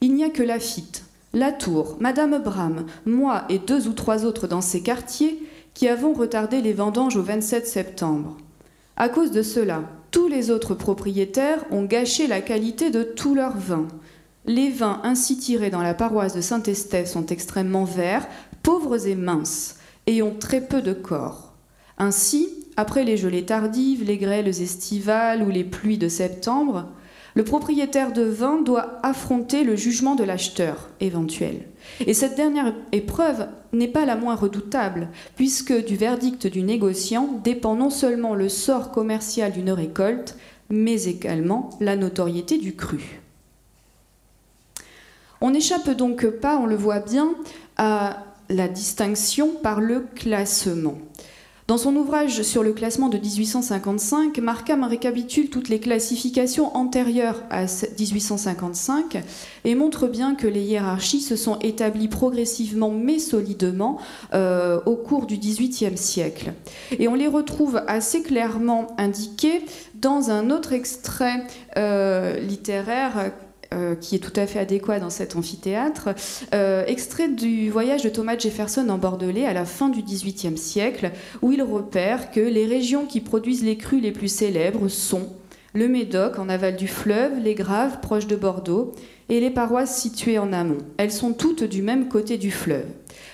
Il 0.00 0.14
n'y 0.14 0.24
a 0.24 0.30
que 0.30 0.42
Lafitte, 0.42 1.04
Latour, 1.32 1.96
Madame 2.00 2.42
Bram, 2.42 2.86
moi 3.06 3.44
et 3.48 3.58
deux 3.58 3.86
ou 3.86 3.92
trois 3.92 4.24
autres 4.24 4.48
dans 4.48 4.60
ces 4.60 4.82
quartiers 4.82 5.42
qui 5.74 5.86
avons 5.86 6.12
retardé 6.12 6.60
les 6.60 6.72
vendanges 6.72 7.16
au 7.16 7.22
27 7.22 7.66
septembre. 7.68 8.36
À 8.96 9.08
cause 9.08 9.30
de 9.30 9.42
cela, 9.42 9.82
tous 10.10 10.26
les 10.26 10.50
autres 10.50 10.74
propriétaires 10.74 11.64
ont 11.70 11.84
gâché 11.84 12.26
la 12.26 12.40
qualité 12.40 12.90
de 12.90 13.04
tous 13.04 13.34
leurs 13.34 13.56
vins. 13.56 13.86
Les 14.48 14.70
vins 14.70 15.02
ainsi 15.04 15.36
tirés 15.36 15.68
dans 15.68 15.82
la 15.82 15.92
paroisse 15.92 16.34
de 16.34 16.40
Saint-Estève 16.40 17.04
sont 17.04 17.26
extrêmement 17.26 17.84
verts, 17.84 18.26
pauvres 18.62 19.06
et 19.06 19.14
minces, 19.14 19.76
et 20.06 20.22
ont 20.22 20.34
très 20.34 20.62
peu 20.62 20.80
de 20.80 20.94
corps. 20.94 21.52
Ainsi, 21.98 22.48
après 22.78 23.04
les 23.04 23.18
gelées 23.18 23.44
tardives, 23.44 24.04
les 24.04 24.16
grêles 24.16 24.48
estivales 24.48 25.42
ou 25.42 25.50
les 25.50 25.64
pluies 25.64 25.98
de 25.98 26.08
septembre, 26.08 26.88
le 27.34 27.44
propriétaire 27.44 28.10
de 28.10 28.22
vin 28.22 28.62
doit 28.62 29.00
affronter 29.02 29.64
le 29.64 29.76
jugement 29.76 30.14
de 30.14 30.24
l'acheteur 30.24 30.88
éventuel. 31.00 31.66
Et 32.06 32.14
cette 32.14 32.34
dernière 32.34 32.72
épreuve 32.92 33.48
n'est 33.74 33.86
pas 33.86 34.06
la 34.06 34.16
moins 34.16 34.34
redoutable, 34.34 35.08
puisque 35.36 35.84
du 35.84 35.94
verdict 35.94 36.46
du 36.46 36.62
négociant 36.62 37.38
dépend 37.44 37.76
non 37.76 37.90
seulement 37.90 38.34
le 38.34 38.48
sort 38.48 38.92
commercial 38.92 39.52
d'une 39.52 39.72
récolte, 39.72 40.38
mais 40.70 41.04
également 41.04 41.68
la 41.80 41.96
notoriété 41.96 42.56
du 42.56 42.74
cru. 42.74 43.20
On 45.40 45.50
n'échappe 45.50 45.90
donc 45.90 46.26
pas, 46.26 46.58
on 46.58 46.66
le 46.66 46.76
voit 46.76 47.00
bien, 47.00 47.34
à 47.76 48.24
la 48.48 48.68
distinction 48.68 49.50
par 49.62 49.80
le 49.80 50.06
classement. 50.14 50.98
Dans 51.68 51.76
son 51.76 51.96
ouvrage 51.96 52.40
sur 52.40 52.62
le 52.62 52.72
classement 52.72 53.10
de 53.10 53.18
1855, 53.18 54.38
Markham 54.38 54.84
récapitule 54.84 55.50
toutes 55.50 55.68
les 55.68 55.80
classifications 55.80 56.74
antérieures 56.74 57.42
à 57.50 57.64
1855 57.64 59.22
et 59.66 59.74
montre 59.74 60.08
bien 60.08 60.34
que 60.34 60.46
les 60.46 60.62
hiérarchies 60.62 61.20
se 61.20 61.36
sont 61.36 61.58
établies 61.58 62.08
progressivement 62.08 62.90
mais 62.90 63.18
solidement 63.18 63.98
euh, 64.32 64.80
au 64.86 64.96
cours 64.96 65.26
du 65.26 65.36
XVIIIe 65.36 65.98
siècle. 65.98 66.54
Et 66.98 67.06
on 67.06 67.14
les 67.14 67.28
retrouve 67.28 67.82
assez 67.86 68.22
clairement 68.22 68.86
indiquées 68.96 69.62
dans 69.94 70.30
un 70.30 70.48
autre 70.48 70.72
extrait 70.72 71.44
euh, 71.76 72.40
littéraire 72.40 73.30
euh, 73.74 73.94
qui 73.94 74.14
est 74.14 74.18
tout 74.18 74.32
à 74.40 74.46
fait 74.46 74.58
adéquat 74.58 74.98
dans 74.98 75.10
cet 75.10 75.36
amphithéâtre, 75.36 76.10
euh, 76.54 76.84
extrait 76.86 77.28
du 77.28 77.70
voyage 77.70 78.02
de 78.02 78.08
Thomas 78.08 78.38
Jefferson 78.38 78.88
en 78.88 78.96
Bordelais 78.96 79.44
à 79.44 79.52
la 79.52 79.64
fin 79.66 79.88
du 79.90 80.02
XVIIIe 80.02 80.56
siècle, 80.56 81.10
où 81.42 81.52
il 81.52 81.62
repère 81.62 82.30
que 82.30 82.40
les 82.40 82.66
régions 82.66 83.04
qui 83.04 83.20
produisent 83.20 83.64
les 83.64 83.76
crues 83.76 84.00
les 84.00 84.12
plus 84.12 84.32
célèbres 84.32 84.88
sont 84.88 85.28
le 85.74 85.86
Médoc 85.86 86.38
en 86.38 86.48
aval 86.48 86.76
du 86.76 86.88
fleuve, 86.88 87.40
les 87.42 87.54
Graves 87.54 88.00
proches 88.00 88.26
de 88.26 88.36
Bordeaux 88.36 88.92
et 89.28 89.38
les 89.38 89.50
paroisses 89.50 90.00
situées 90.00 90.38
en 90.38 90.52
amont. 90.52 90.78
Elles 90.96 91.12
sont 91.12 91.34
toutes 91.34 91.64
du 91.64 91.82
même 91.82 92.08
côté 92.08 92.38
du 92.38 92.50
fleuve. 92.50 92.86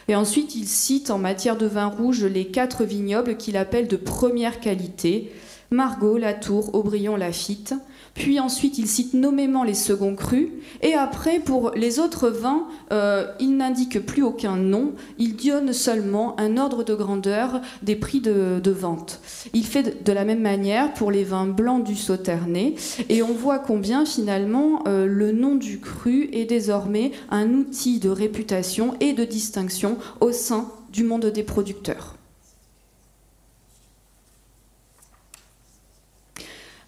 Et 0.09 0.17
ensuite, 0.17 0.55
il 0.57 0.67
cite 0.67 1.11
en 1.11 1.19
matière 1.19 1.57
de 1.57 1.67
vin 1.67 1.87
rouge 1.87 2.25
les 2.25 2.47
quatre 2.47 2.85
vignobles 2.85 3.37
qu'il 3.37 3.57
appelle 3.57 3.87
de 3.87 3.97
première 3.97 4.61
qualité 4.61 5.31
Margot, 5.71 6.19
Latour, 6.19 6.75
Aubryon, 6.75 7.17
Lafitte. 7.17 7.75
Puis 8.15 8.39
ensuite, 8.39 8.79
il 8.79 8.87
cite 8.87 9.13
nommément 9.13 9.65
les 9.65 9.75
seconds 9.75 10.15
crus. 10.15 10.49
Et 10.83 10.95
après, 10.95 11.41
pour 11.41 11.73
les 11.75 11.99
autres 11.99 12.29
vins, 12.29 12.69
euh, 12.93 13.27
il 13.41 13.57
n'indique 13.57 14.07
plus 14.07 14.23
aucun 14.23 14.57
nom. 14.57 14.93
Il 15.19 15.37
donne 15.37 15.73
seulement 15.73 16.39
un 16.39 16.57
ordre 16.57 16.85
de 16.85 16.95
grandeur 16.95 17.61
des 17.83 17.97
prix 17.97 18.21
de, 18.21 18.71
vente. 18.71 19.21
Il 19.53 19.67
fait 19.67 20.05
de 20.05 20.13
la 20.13 20.25
même 20.25 20.41
manière 20.41 20.95
pour 20.95 21.11
les 21.11 21.25
vins 21.25 21.47
blancs 21.47 21.85
du 21.85 21.97
Sauternay. 21.97 22.75
Et 23.09 23.23
on 23.23 23.33
voit 23.33 23.59
combien 23.59 24.05
finalement 24.07 24.85
euh, 24.87 25.07
le 25.07 25.33
nom 25.33 25.57
du 25.57 25.81
cru 25.81 26.29
est 26.33 26.45
désormais 26.45 27.13
un 27.31 27.53
outil 27.53 27.99
de 27.99 28.09
réputation 28.09 28.95
et 29.01 29.13
de 29.13 29.25
distinction 29.25 29.99
au 30.21 30.31
sein 30.31 30.71
du 30.93 31.03
monde 31.03 31.27
des 31.27 31.43
producteurs. 31.43 32.17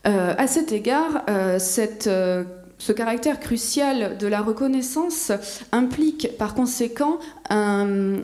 À 0.07 0.47
cet 0.47 0.71
égard, 0.71 1.25
euh, 1.29 1.59
euh, 2.07 2.45
ce 2.79 2.93
caractère 2.93 3.41
crucial 3.41 4.17
de 4.19 4.27
la 4.29 4.41
reconnaissance 4.41 5.33
implique 5.73 6.37
par 6.39 6.55
conséquent 6.55 7.19
un, 7.51 8.19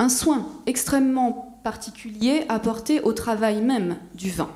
un 0.00 0.08
soin 0.08 0.48
extrêmement 0.66 1.60
particulier 1.62 2.44
apporté 2.48 3.00
au 3.02 3.12
travail 3.12 3.62
même 3.62 3.96
du 4.14 4.30
vin, 4.30 4.50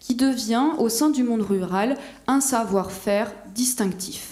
qui 0.00 0.14
devient 0.14 0.68
au 0.78 0.88
sein 0.88 1.10
du 1.10 1.22
monde 1.22 1.42
rural 1.42 1.98
un 2.26 2.40
savoir-faire 2.40 3.30
distinctif. 3.54 4.31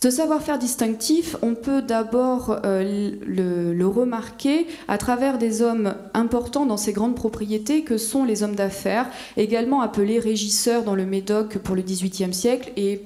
Ce 0.00 0.10
savoir-faire 0.10 0.60
distinctif, 0.60 1.34
on 1.42 1.56
peut 1.56 1.82
d'abord 1.82 2.60
euh, 2.64 3.10
le, 3.26 3.86
remarquer 3.86 4.68
à 4.86 4.96
travers 4.96 5.38
des 5.38 5.60
hommes 5.60 5.92
importants 6.14 6.66
dans 6.66 6.76
ces 6.76 6.92
grandes 6.92 7.16
propriétés 7.16 7.82
que 7.82 7.98
sont 7.98 8.22
les 8.22 8.44
hommes 8.44 8.54
d'affaires, 8.54 9.10
également 9.36 9.80
appelés 9.80 10.20
régisseurs 10.20 10.84
dans 10.84 10.94
le 10.94 11.04
Médoc 11.04 11.58
pour 11.58 11.74
le 11.74 11.82
XVIIIe 11.82 12.32
siècle 12.32 12.70
et 12.76 13.02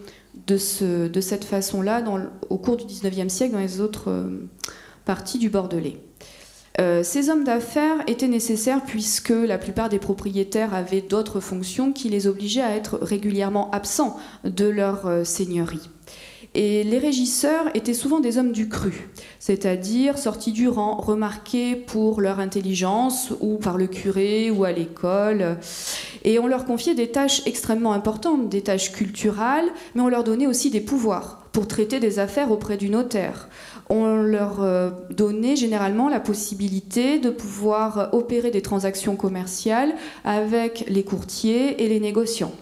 de, 0.46 0.58
cette 0.58 1.44
façon-là 1.44 2.04
au 2.50 2.58
cours 2.58 2.76
du 2.76 2.84
XIXe 2.84 3.32
siècle 3.32 3.54
dans 3.54 3.60
les 3.60 3.80
autres 3.80 4.10
euh, 4.10 4.46
parties 5.06 5.38
du 5.38 5.48
Bordelais. 5.48 5.96
Euh, 6.78 7.02
ces 7.02 7.30
hommes 7.30 7.44
d'affaires 7.44 8.02
étaient 8.06 8.28
nécessaires 8.28 8.82
puisque 8.84 9.30
la 9.30 9.56
plupart 9.56 9.88
des 9.88 9.98
propriétaires 9.98 10.74
avaient 10.74 11.00
d'autres 11.00 11.40
fonctions 11.40 11.94
qui 11.94 12.10
les 12.10 12.26
obligeaient 12.26 12.60
à 12.60 12.76
être 12.76 12.98
régulièrement 13.00 13.70
absents 13.70 14.18
de 14.44 14.66
leur 14.66 15.26
seigneurie. 15.26 15.88
Et 16.54 16.84
les 16.84 16.98
régisseurs 16.98 17.66
étaient 17.72 17.94
souvent 17.94 18.20
des 18.20 18.36
hommes 18.36 18.52
du 18.52 18.68
cru, 18.68 19.08
c'est-à-dire 19.38 20.18
sortis 20.18 20.52
du 20.52 20.68
rang, 20.68 20.96
remarqués 20.96 21.76
pour 21.76 22.20
leur 22.20 22.40
intelligence 22.40 23.32
ou 23.40 23.56
par 23.56 23.78
le 23.78 23.86
curé 23.86 24.50
ou 24.50 24.64
à 24.64 24.72
l'école. 24.72 25.56
Et 26.24 26.38
on 26.38 26.46
leur 26.46 26.66
confiait 26.66 26.94
des 26.94 27.08
tâches 27.08 27.40
extrêmement 27.46 27.94
importantes, 27.94 28.50
des 28.50 28.60
tâches 28.60 28.92
culturelles, 28.92 29.70
mais 29.94 30.02
on 30.02 30.08
leur 30.08 30.24
donnait 30.24 30.46
aussi 30.46 30.70
des 30.70 30.82
pouvoirs 30.82 31.42
pour 31.52 31.66
traiter 31.66 32.00
des 32.00 32.18
affaires 32.18 32.50
auprès 32.50 32.76
du 32.76 32.90
notaire. 32.90 33.48
On 33.88 34.16
leur 34.16 34.62
euh, 34.62 34.90
donnait 35.10 35.56
généralement 35.56 36.08
la 36.08 36.20
possibilité 36.20 37.18
de 37.18 37.30
pouvoir 37.30 38.10
opérer 38.12 38.50
des 38.50 38.62
transactions 38.62 39.16
commerciales 39.16 39.94
avec 40.24 40.84
les 40.88 41.02
courtiers 41.02 41.82
et 41.82 41.88
les 41.88 42.00
négociants. 42.00 42.52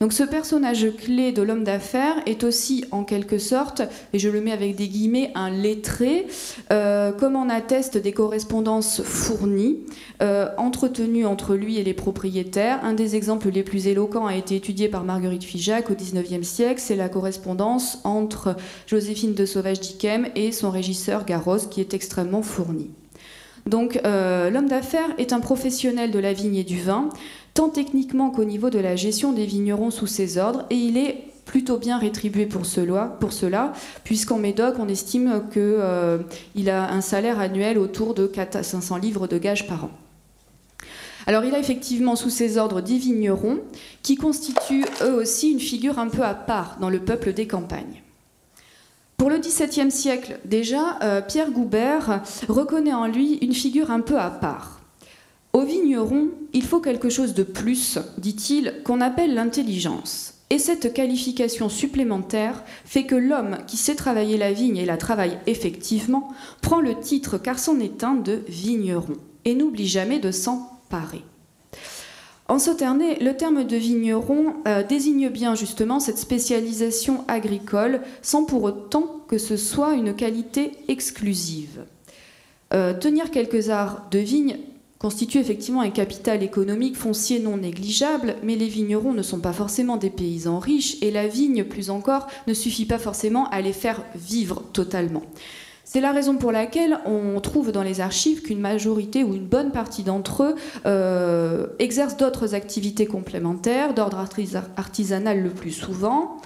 Donc 0.00 0.12
ce 0.12 0.22
personnage 0.22 0.86
clé 0.96 1.32
de 1.32 1.42
l'homme 1.42 1.64
d'affaires 1.64 2.14
est 2.26 2.44
aussi 2.44 2.84
en 2.92 3.02
quelque 3.02 3.38
sorte, 3.38 3.82
et 4.12 4.18
je 4.18 4.28
le 4.28 4.40
mets 4.40 4.52
avec 4.52 4.76
des 4.76 4.86
guillemets, 4.86 5.32
un 5.34 5.50
lettré, 5.50 6.26
euh, 6.72 7.10
comme 7.10 7.34
en 7.34 7.48
atteste 7.48 7.98
des 7.98 8.12
correspondances 8.12 9.02
fournies, 9.02 9.78
euh, 10.22 10.48
entretenues 10.56 11.26
entre 11.26 11.56
lui 11.56 11.78
et 11.78 11.84
les 11.84 11.94
propriétaires. 11.94 12.78
Un 12.84 12.92
des 12.92 13.16
exemples 13.16 13.48
les 13.50 13.64
plus 13.64 13.88
éloquents 13.88 14.26
a 14.26 14.36
été 14.36 14.54
étudié 14.54 14.88
par 14.88 15.02
Marguerite 15.02 15.44
Figeac 15.44 15.90
au 15.90 15.94
XIXe 15.94 16.46
siècle, 16.46 16.80
c'est 16.80 16.96
la 16.96 17.08
correspondance 17.08 17.98
entre 18.04 18.54
Joséphine 18.86 19.34
de 19.34 19.46
Sauvage-Diquem 19.46 20.28
et 20.36 20.52
son 20.52 20.70
régisseur 20.70 21.24
Garros, 21.24 21.66
qui 21.70 21.80
est 21.80 21.92
extrêmement 21.92 22.42
fournie. 22.42 22.90
Donc 23.68 24.00
euh, 24.06 24.48
l'homme 24.48 24.68
d'affaires 24.68 25.10
est 25.18 25.34
un 25.34 25.40
professionnel 25.40 26.10
de 26.10 26.18
la 26.18 26.32
vigne 26.32 26.56
et 26.56 26.64
du 26.64 26.80
vin 26.80 27.10
tant 27.54 27.68
techniquement 27.68 28.30
qu'au 28.30 28.44
niveau 28.44 28.70
de 28.70 28.78
la 28.78 28.96
gestion 28.96 29.32
des 29.32 29.46
vignerons 29.46 29.90
sous 29.90 30.06
ses 30.06 30.38
ordres, 30.38 30.64
et 30.70 30.76
il 30.76 30.96
est 30.96 31.24
plutôt 31.44 31.78
bien 31.78 31.98
rétribué 31.98 32.46
pour 32.46 32.66
cela, 32.66 33.72
puisqu'en 34.04 34.38
Médoc, 34.38 34.74
on 34.78 34.86
estime 34.86 35.44
qu'il 35.50 35.62
euh, 35.62 36.18
a 36.66 36.92
un 36.92 37.00
salaire 37.00 37.40
annuel 37.40 37.78
autour 37.78 38.14
de 38.14 38.26
4 38.26 38.56
à 38.56 38.62
500 38.62 38.98
livres 38.98 39.26
de 39.26 39.38
gages 39.38 39.66
par 39.66 39.84
an. 39.84 39.90
Alors 41.26 41.44
il 41.44 41.54
a 41.54 41.58
effectivement 41.58 42.16
sous 42.16 42.30
ses 42.30 42.56
ordres 42.56 42.80
des 42.80 42.96
vignerons 42.96 43.58
qui 44.02 44.16
constituent 44.16 44.86
eux 45.02 45.12
aussi 45.12 45.52
une 45.52 45.60
figure 45.60 45.98
un 45.98 46.08
peu 46.08 46.22
à 46.22 46.32
part 46.32 46.78
dans 46.80 46.88
le 46.88 47.00
peuple 47.00 47.34
des 47.34 47.46
campagnes. 47.46 48.02
Pour 49.18 49.28
le 49.28 49.38
XVIIe 49.38 49.90
siècle 49.90 50.38
déjà, 50.46 50.98
euh, 51.02 51.20
Pierre 51.20 51.50
Goubert 51.50 52.22
reconnaît 52.48 52.94
en 52.94 53.06
lui 53.06 53.34
une 53.42 53.52
figure 53.52 53.90
un 53.90 54.00
peu 54.00 54.18
à 54.18 54.30
part. 54.30 54.77
Au 55.52 55.62
vigneron, 55.62 56.28
il 56.52 56.62
faut 56.62 56.80
quelque 56.80 57.08
chose 57.08 57.34
de 57.34 57.42
plus, 57.42 57.98
dit-il, 58.18 58.74
qu'on 58.84 59.00
appelle 59.00 59.34
l'intelligence. 59.34 60.34
Et 60.50 60.58
cette 60.58 60.94
qualification 60.94 61.68
supplémentaire 61.68 62.64
fait 62.84 63.04
que 63.04 63.14
l'homme 63.14 63.58
qui 63.66 63.76
sait 63.76 63.94
travailler 63.94 64.38
la 64.38 64.52
vigne 64.52 64.78
et 64.78 64.86
la 64.86 64.96
travaille 64.96 65.38
effectivement 65.46 66.28
prend 66.62 66.80
le 66.80 66.98
titre 66.98 67.36
car 67.36 67.58
c'en 67.58 67.80
est 67.80 68.02
un 68.02 68.14
de 68.14 68.42
vigneron 68.48 69.16
et 69.44 69.54
n'oublie 69.54 69.86
jamais 69.86 70.20
de 70.20 70.30
s'en 70.30 70.70
parer. 70.88 71.22
En 72.50 72.58
Sauternay, 72.58 73.18
le 73.20 73.36
terme 73.36 73.64
de 73.64 73.76
vigneron 73.76 74.54
euh, 74.66 74.82
désigne 74.82 75.28
bien 75.28 75.54
justement 75.54 76.00
cette 76.00 76.16
spécialisation 76.16 77.24
agricole 77.28 78.00
sans 78.22 78.44
pour 78.44 78.62
autant 78.62 79.22
que 79.28 79.36
ce 79.36 79.58
soit 79.58 79.94
une 79.94 80.14
qualité 80.14 80.72
exclusive. 80.88 81.84
Euh, 82.72 82.94
tenir 82.94 83.30
quelques 83.30 83.68
arts 83.68 84.06
de 84.10 84.18
vigne 84.18 84.56
constitue 84.98 85.38
effectivement 85.38 85.80
un 85.80 85.90
capital 85.90 86.42
économique 86.42 86.96
foncier 86.96 87.38
non 87.38 87.56
négligeable, 87.56 88.36
mais 88.42 88.56
les 88.56 88.68
vignerons 88.68 89.12
ne 89.12 89.22
sont 89.22 89.40
pas 89.40 89.52
forcément 89.52 89.96
des 89.96 90.10
paysans 90.10 90.58
riches 90.58 90.96
et 91.02 91.10
la 91.10 91.28
vigne, 91.28 91.64
plus 91.64 91.90
encore, 91.90 92.26
ne 92.46 92.54
suffit 92.54 92.86
pas 92.86 92.98
forcément 92.98 93.48
à 93.50 93.60
les 93.60 93.72
faire 93.72 94.02
vivre 94.14 94.62
totalement. 94.72 95.22
C'est 95.90 96.02
la 96.02 96.12
raison 96.12 96.36
pour 96.36 96.52
laquelle 96.52 96.98
on 97.06 97.40
trouve 97.40 97.72
dans 97.72 97.82
les 97.82 98.02
archives 98.02 98.42
qu'une 98.42 98.60
majorité 98.60 99.24
ou 99.24 99.34
une 99.34 99.46
bonne 99.46 99.70
partie 99.70 100.02
d'entre 100.02 100.42
eux 100.42 100.54
euh, 100.84 101.66
exercent 101.78 102.18
d'autres 102.18 102.54
activités 102.54 103.06
complémentaires, 103.06 103.94
d'ordre 103.94 104.22
artisanal 104.76 105.42
le 105.42 105.48
plus 105.48 105.70
souvent. 105.70 106.36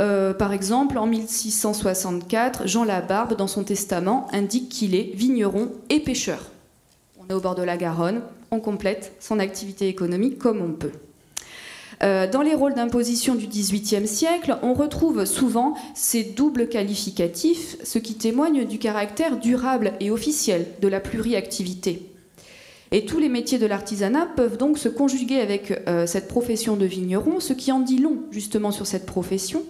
Euh, 0.00 0.32
par 0.32 0.52
exemple, 0.52 0.98
en 0.98 1.06
1664, 1.06 2.68
Jean 2.68 2.84
Labarbe, 2.84 3.36
dans 3.36 3.48
son 3.48 3.64
testament, 3.64 4.28
indique 4.32 4.68
qu'il 4.68 4.94
est 4.94 5.10
vigneron 5.14 5.72
et 5.90 5.98
pêcheur 5.98 6.53
on 7.28 7.32
est 7.32 7.36
au 7.36 7.40
bord 7.40 7.54
de 7.54 7.62
la 7.62 7.76
Garonne, 7.76 8.22
on 8.50 8.60
complète 8.60 9.12
son 9.20 9.38
activité 9.38 9.88
économique 9.88 10.38
comme 10.38 10.60
on 10.60 10.72
peut. 10.72 10.92
Euh, 12.02 12.28
dans 12.28 12.42
les 12.42 12.54
rôles 12.54 12.74
d'imposition 12.74 13.34
du 13.34 13.46
XVIIIe 13.46 14.06
siècle, 14.06 14.56
on 14.62 14.74
retrouve 14.74 15.24
souvent 15.24 15.74
ces 15.94 16.24
doubles 16.24 16.68
qualificatifs, 16.68 17.76
ce 17.84 17.98
qui 17.98 18.14
témoigne 18.14 18.64
du 18.64 18.78
caractère 18.78 19.38
durable 19.38 19.92
et 20.00 20.10
officiel 20.10 20.66
de 20.80 20.88
la 20.88 21.00
pluriactivité. 21.00 22.10
Et 22.90 23.06
tous 23.06 23.18
les 23.18 23.28
métiers 23.28 23.58
de 23.58 23.66
l'artisanat 23.66 24.26
peuvent 24.36 24.56
donc 24.56 24.78
se 24.78 24.88
conjuguer 24.88 25.40
avec 25.40 25.72
euh, 25.88 26.06
cette 26.06 26.28
profession 26.28 26.76
de 26.76 26.84
vigneron, 26.84 27.40
ce 27.40 27.52
qui 27.52 27.72
en 27.72 27.80
dit 27.80 27.98
long 27.98 28.18
justement 28.30 28.70
sur 28.70 28.86
cette 28.86 29.06
profession, 29.06 29.62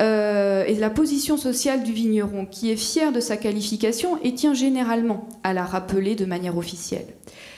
euh, 0.00 0.64
et 0.66 0.74
la 0.74 0.90
position 0.90 1.36
sociale 1.36 1.82
du 1.82 1.92
vigneron, 1.92 2.46
qui 2.46 2.70
est 2.70 2.76
fier 2.76 3.12
de 3.12 3.20
sa 3.20 3.36
qualification 3.36 4.18
et 4.22 4.34
tient 4.34 4.54
généralement 4.54 5.28
à 5.42 5.52
la 5.52 5.64
rappeler 5.64 6.14
de 6.14 6.24
manière 6.24 6.56
officielle. 6.56 7.06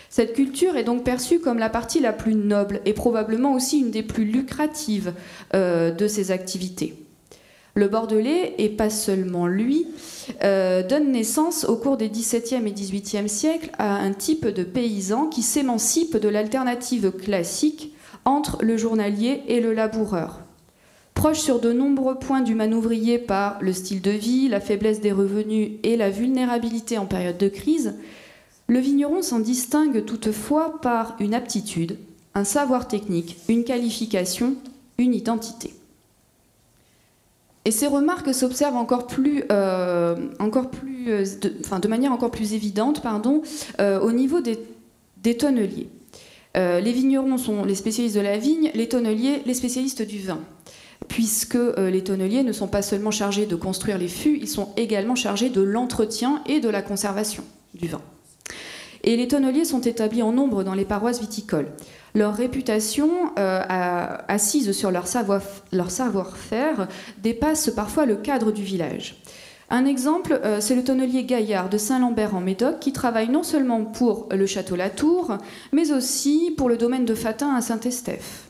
Cette 0.09 0.33
culture 0.33 0.77
est 0.77 0.85
donc 0.85 1.05
perçue 1.05 1.39
comme 1.39 1.59
la 1.59 1.71
partie 1.71 2.01
la 2.01 2.13
plus 2.13 2.35
noble 2.35 2.81
et 2.85 2.95
probablement 2.95 3.55
aussi 3.55 3.79
une 3.79 3.91
des 3.91 4.03
plus 4.03 4.25
lucratives 4.25 5.13
euh, 5.55 5.93
de 5.93 6.09
ces 6.09 6.33
activités. 6.33 6.95
Le 7.75 7.87
Bordelais, 7.87 8.55
et 8.59 8.69
pas 8.69 8.91
seulement 8.91 9.47
lui, 9.47 9.87
euh, 10.43 10.83
donne 10.83 11.13
naissance 11.13 11.65
au 11.65 11.77
cours 11.77 11.97
des 11.97 12.09
XVIIe 12.09 12.67
et 12.67 12.73
XVIIIe 12.73 13.29
siècles 13.29 13.71
à 13.79 13.95
un 13.99 14.13
type 14.13 14.49
de 14.49 14.65
paysan 14.65 15.27
qui 15.27 15.43
s'émancipe 15.43 16.17
de 16.17 16.29
l'alternative 16.29 17.13
classique 17.13 17.95
entre 18.25 18.59
le 18.63 18.77
journalier 18.77 19.43
et 19.47 19.61
le 19.61 19.73
laboureur. 19.73 20.41
Proche 21.21 21.41
sur 21.41 21.61
de 21.61 21.71
nombreux 21.71 22.15
points 22.15 22.41
du 22.41 22.55
manouvrier 22.55 23.19
par 23.19 23.59
le 23.61 23.75
style 23.75 24.01
de 24.01 24.11
vie, 24.11 24.49
la 24.49 24.59
faiblesse 24.59 25.03
des 25.03 25.13
revenus 25.13 25.73
et 25.83 25.99
la 25.99 26.09
vulnérabilité 26.09 26.97
en 26.97 27.05
période 27.05 27.37
de 27.37 27.49
crise, 27.49 27.97
le 28.69 28.79
vigneron 28.79 29.21
s'en 29.21 29.39
distingue 29.39 30.07
toutefois 30.07 30.81
par 30.81 31.17
une 31.21 31.35
aptitude, 31.35 31.99
un 32.35 32.45
savoir 32.45 32.89
technique, 32.89 33.37
une 33.51 33.65
qualification, 33.65 34.55
une 34.97 35.13
identité. 35.13 35.75
Et 37.67 37.71
ces 37.71 37.87
remarques 37.87 38.33
s'observent 38.33 38.77
encore 38.77 39.07
plus, 39.07 39.45
euh, 39.53 40.17
euh, 40.41 41.25
de, 41.83 41.89
manière 41.89 42.13
encore 42.13 42.31
plus 42.31 42.55
évidente 42.55 43.03
euh, 43.79 44.01
au 44.01 44.13
niveau 44.13 44.41
des, 44.41 44.59
des 45.19 45.37
tonneliers. 45.37 45.91
les 46.55 46.93
vignerons 46.93 47.37
sont 47.37 47.63
les 47.67 47.75
spécialistes 47.75 48.17
de 48.17 48.23
la 48.23 48.39
vigne, 48.39 48.71
les 48.73 48.89
tonneliers 48.89 49.43
les 49.45 49.53
spécialistes 49.53 50.01
du 50.01 50.21
vin 50.21 50.41
puisque 51.09 51.59
les 51.79 52.05
tonneliers 52.05 52.43
ne 52.43 52.53
sont 52.53 52.69
pas 52.69 52.83
seulement 52.83 53.11
chargés 53.11 53.47
de 53.47 53.57
construire 53.57 53.99
les 53.99 54.09
fûts, 54.09 54.39
ils 54.41 54.49
sont 54.49 54.69
également 54.77 55.15
chargés 55.15 55.51
de 55.51 55.63
l'entretien 55.63 56.43
et 56.47 56.61
de 56.61 56.69
la 56.69 56.83
conservation 56.83 57.45
du 57.75 57.89
vin. 57.89 58.01
Et 59.03 59.17
les 59.17 59.29
tonneliers 59.29 59.65
sont 59.65 59.81
établis 59.81 60.23
en 60.23 60.33
nombre 60.33 60.63
dans 60.63 60.75
les 60.75 60.85
paroisses 60.85 61.21
viticoles. 61.21 61.69
Leur 62.15 62.35
réputation, 62.35 63.11
euh, 63.39 63.63
assise 64.29 64.73
sur 64.73 64.91
leur 64.91 65.07
savoir-faire, 65.07 66.89
dépasse 67.23 67.71
parfois 67.71 68.05
le 68.05 68.17
cadre 68.17 68.53
du 68.53 68.63
village. 68.63 69.23
Un 69.71 69.87
exemple, 69.87 70.41
euh, 70.45 70.61
c'est 70.61 70.75
le 70.75 70.83
tonnelier 70.83 71.25
Gaillard 71.25 71.69
de 71.69 71.79
Saint-Lambert 71.79 72.35
en 72.35 72.41
Médoc 72.41 72.81
qui 72.81 72.93
travaille 72.93 73.29
non 73.29 73.45
seulement 73.45 73.85
pour 73.85 74.29
le 74.33 74.45
château 74.47 74.75
Latour, 74.75 75.39
mais 75.73 75.93
aussi 75.93 76.53
pour 76.57 76.69
le 76.69 76.77
domaine 76.77 77.05
de 77.05 77.15
Fatin 77.15 77.55
à 77.55 77.61
Saint-Estèphe 77.61 78.50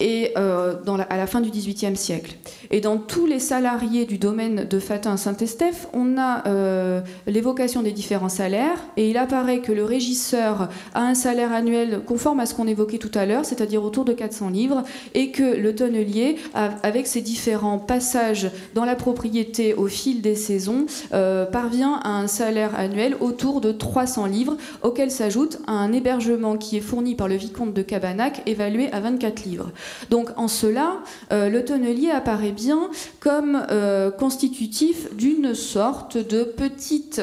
et 0.00 0.32
euh, 0.36 0.74
à 1.10 1.16
la 1.16 1.26
fin 1.26 1.40
du 1.40 1.50
XVIIIe 1.50 1.96
siècle. 1.96 2.36
Et 2.70 2.80
dans 2.80 2.98
tous 2.98 3.26
les 3.26 3.40
salariés 3.40 4.04
du 4.04 4.18
domaine 4.18 4.64
de 4.64 4.78
Fatin 4.78 5.16
Saint-Estèphe, 5.16 5.88
on 5.92 6.16
a 6.18 6.46
euh, 6.46 7.00
l'évocation 7.26 7.82
des 7.82 7.92
différents 7.92 8.28
salaires, 8.28 8.78
et 8.96 9.10
il 9.10 9.16
apparaît 9.16 9.60
que 9.60 9.72
le 9.72 9.84
régisseur 9.84 10.68
a 10.94 11.02
un 11.02 11.14
salaire 11.14 11.52
annuel 11.52 12.00
conforme 12.06 12.40
à 12.40 12.46
ce 12.46 12.54
qu'on 12.54 12.66
évoquait 12.66 12.98
tout 12.98 13.10
à 13.14 13.26
l'heure, 13.26 13.44
c'est-à-dire 13.44 13.82
autour 13.82 14.04
de 14.04 14.12
400 14.12 14.50
livres, 14.50 14.84
et 15.14 15.30
que 15.30 15.56
le 15.56 15.74
tonnelier, 15.74 16.36
avec 16.54 17.06
ses 17.06 17.20
différents 17.20 17.78
passages 17.78 18.50
dans 18.74 18.84
la 18.84 18.94
propriété 18.94 19.74
au 19.74 19.86
fil 19.86 20.20
des 20.20 20.36
saisons, 20.36 20.86
euh, 21.12 21.44
parvient 21.44 22.00
à 22.04 22.10
un 22.10 22.26
salaire 22.26 22.78
annuel 22.78 23.16
autour 23.20 23.60
de 23.60 23.72
300 23.72 24.26
livres, 24.26 24.56
auquel 24.82 25.10
s'ajoute 25.10 25.58
un 25.66 25.92
hébergement 25.92 26.56
qui 26.56 26.76
est 26.76 26.82
fourni 26.82 27.14
par 27.14 27.28
le 27.28 27.36
vicomte 27.36 27.74
de 27.74 27.82
Cabanac, 27.82 28.42
évalué 28.46 28.92
à 28.92 29.00
24 29.00 29.44
livres. 29.44 29.72
Donc 30.10 30.30
en 30.36 30.48
cela, 30.48 30.98
euh, 31.32 31.48
le 31.48 31.64
tonnelier 31.64 32.10
apparaît 32.10 32.52
bien 32.52 32.90
comme 33.20 33.66
euh, 33.70 34.10
constitutif 34.10 35.14
d'une 35.14 35.54
sorte 35.54 36.16
de 36.16 36.44
petite 36.44 37.22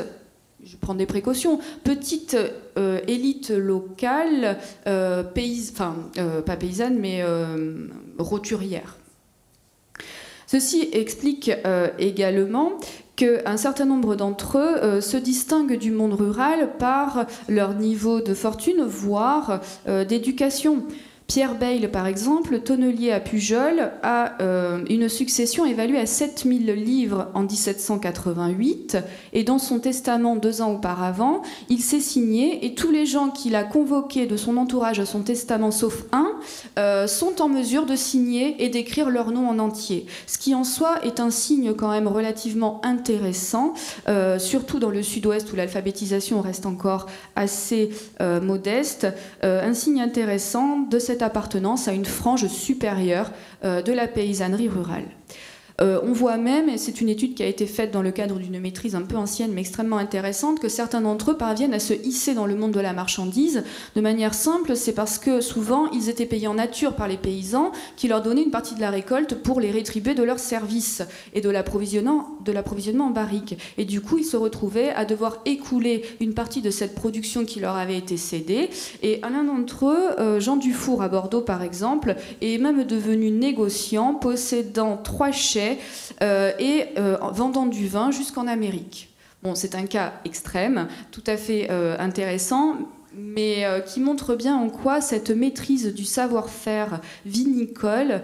je 0.64 0.78
prends 0.78 0.96
des 0.96 1.06
précautions, 1.06 1.60
petite 1.84 2.36
euh, 2.80 3.00
élite 3.08 3.52
locale, 3.52 4.58
enfin, 4.88 5.96
pas 6.44 6.56
paysanne, 6.56 6.98
mais 6.98 7.24
roturière. 8.18 8.98
Ceci 10.48 10.90
explique 10.92 11.52
également 12.00 12.72
qu'un 13.16 13.58
certain 13.58 13.86
nombre 13.86 14.16
d'entre 14.16 14.58
eux 14.58 15.02
se 15.02 15.18
distinguent 15.18 15.78
du 15.78 15.92
monde 15.92 16.14
rural 16.14 16.72
par 16.80 17.28
leur 17.48 17.76
niveau 17.76 18.22
de 18.22 18.34
fortune, 18.34 18.82
voire 18.82 19.62
d'éducation. 19.86 20.84
Pierre 21.28 21.56
Bayle, 21.56 21.90
par 21.90 22.06
exemple, 22.06 22.60
tonnelier 22.60 23.12
à 23.12 23.20
Pujol, 23.20 23.92
a 24.04 24.40
euh, 24.42 24.86
une 24.92 25.10
succession 25.10 25.66
évaluée 25.66 25.98
à 25.98 26.06
7000 26.06 26.68
livres 26.74 27.30
en 27.34 27.42
1788, 27.42 29.00
et 29.34 29.44
dans 29.44 29.58
son 29.58 29.80
testament 29.80 30.36
deux 30.36 30.62
ans 30.62 30.74
auparavant, 30.74 31.42
il 31.70 31.80
s'est 31.80 32.00
signé, 32.00 32.64
et 32.64 32.76
tous 32.76 32.92
les 32.92 33.08
gens 33.08 33.32
qu'il 33.32 33.56
a 33.56 33.64
convoqués 33.64 34.28
de 34.28 34.38
son 34.38 34.56
entourage 34.58 35.00
à 35.00 35.08
son 35.08 35.22
testament, 35.22 35.72
sauf 35.72 36.04
un, 36.12 36.32
euh, 36.78 37.08
sont 37.08 37.42
en 37.42 37.50
mesure 37.50 37.88
de 37.88 37.96
signer 37.96 38.64
et 38.64 38.70
d'écrire 38.70 39.10
leur 39.10 39.32
nom 39.32 39.50
en 39.50 39.58
entier. 39.58 40.06
Ce 40.28 40.38
qui 40.38 40.54
en 40.54 40.64
soi 40.64 41.04
est 41.04 41.20
un 41.20 41.32
signe 41.32 41.74
quand 41.74 41.90
même 41.90 42.08
relativement 42.08 42.82
intéressant, 42.86 43.74
euh, 44.08 44.38
surtout 44.38 44.78
dans 44.78 44.92
le 44.92 45.02
sud-ouest 45.02 45.52
où 45.52 45.56
l'alphabétisation 45.56 46.42
reste 46.42 46.68
encore 46.68 47.08
assez 47.36 47.90
modeste, 48.20 49.08
un 49.42 49.74
signe 49.74 50.02
intéressant 50.02 50.80
de 50.80 51.00
cette 51.00 51.15
appartenance 51.22 51.88
à 51.88 51.94
une 51.94 52.06
frange 52.06 52.48
supérieure 52.48 53.32
euh, 53.64 53.82
de 53.82 53.94
la 53.94 54.08
paysannerie 54.08 54.70
rurale. 54.70 55.06
Euh, 55.82 56.00
on 56.04 56.14
voit 56.14 56.38
même, 56.38 56.70
et 56.70 56.78
c'est 56.78 57.02
une 57.02 57.10
étude 57.10 57.34
qui 57.34 57.44
a 57.44 57.48
été 57.48 57.66
faite 57.66 57.92
dans 57.92 58.02
le 58.02 58.12
cadre 58.12 58.40
d'une 58.40 58.60
maîtrise 58.60 58.96
un 58.96 59.02
peu 59.02 59.18
ancienne 59.18 59.52
mais 59.54 59.62
extrêmement 59.62 59.98
intéressante, 59.98 60.60
que 60.60 60.70
certains 60.70 61.02
d'entre 61.02 61.32
eux 61.32 61.38
parviennent 61.38 61.74
à 61.74 61.80
se 61.80 61.94
hisser 61.94 62.34
dans 62.34 62.46
le 62.46 62.56
monde 62.56 62.72
de 62.72 62.80
la 62.80 62.94
marchandise 62.94 63.64
de 63.96 64.02
manière 64.02 64.34
simple. 64.34 64.78
C'est 64.78 64.94
parce 64.94 65.18
que 65.18 65.42
souvent 65.42 65.90
ils 65.92 66.10
étaient 66.10 66.26
payés 66.26 66.48
en 66.48 66.54
nature 66.54 66.94
par 66.94 67.10
les 67.10 67.18
paysans 67.18 67.72
qui 67.98 68.08
leur 68.08 68.22
donnaient 68.22 68.44
une 68.44 68.52
partie 68.52 68.76
de 68.76 68.82
la 68.82 68.90
récolte 68.90 69.36
pour 69.36 69.60
les 69.60 69.72
rétribuer 69.72 70.14
de 70.14 70.24
leur 70.24 70.40
service 70.40 71.02
et 71.34 71.42
de 71.42 71.50
l'approvisionnement 71.50 72.38
en 72.46 73.10
barrique. 73.10 73.58
Et 73.78 73.86
du 73.86 74.00
coup, 74.00 74.18
ils 74.18 74.26
se 74.26 74.38
retrouvaient 74.38 74.92
à 74.92 75.04
devoir 75.04 75.42
écouler 75.46 76.04
une 76.22 76.34
partie 76.34 76.62
de 76.62 76.70
cette 76.70 76.96
production 76.96 77.44
qui 77.44 77.60
leur 77.60 77.76
avait 77.76 77.98
été 77.98 78.16
cédée. 78.16 78.70
Et 79.04 79.20
l'un 79.22 79.44
d'entre 79.44 79.88
eux, 79.88 80.20
euh, 80.20 80.40
Jean 80.40 80.56
Dufour 80.56 81.02
à 81.02 81.10
Bordeaux 81.10 81.42
par 81.42 81.64
exemple, 81.64 82.16
est 82.42 82.58
même 82.58 82.86
devenu 82.86 83.30
négociant, 83.30 84.14
possédant 84.14 84.98
trois 85.04 85.32
chais 85.32 85.65
euh, 86.22 86.52
et 86.60 86.86
euh, 86.98 87.18
vendant 87.32 87.66
du 87.66 87.88
vin 87.88 88.12
jusqu'en 88.12 88.48
Amérique. 88.48 89.10
Bon, 89.44 89.56
c'est 89.56 89.76
un 89.76 89.86
cas 89.86 90.14
extrême, 90.26 90.88
tout 91.12 91.24
à 91.28 91.38
fait 91.38 91.68
euh, 91.70 91.96
intéressant, 92.00 92.78
mais 93.18 93.66
qui 93.86 94.02
montre 94.02 94.36
bien 94.36 94.58
en 94.58 94.68
quoi 94.68 95.00
cette 95.00 95.30
maîtrise 95.30 95.94
du 95.94 96.04
savoir-faire 96.04 97.00
vinicole 97.26 98.24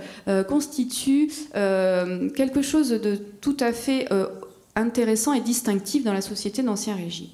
constitue 0.49 1.32
quelque 1.54 2.62
chose 2.62 2.89
de 2.89 3.15
tout 3.39 3.56
à 3.62 3.71
fait 3.71 4.10
intéressant 4.75 5.32
et 5.32 5.39
distinctif 5.39 6.04
dans 6.04 6.12
la 6.12 6.19
société 6.19 6.62
d'Ancien 6.62 6.97
Régime. 6.97 7.30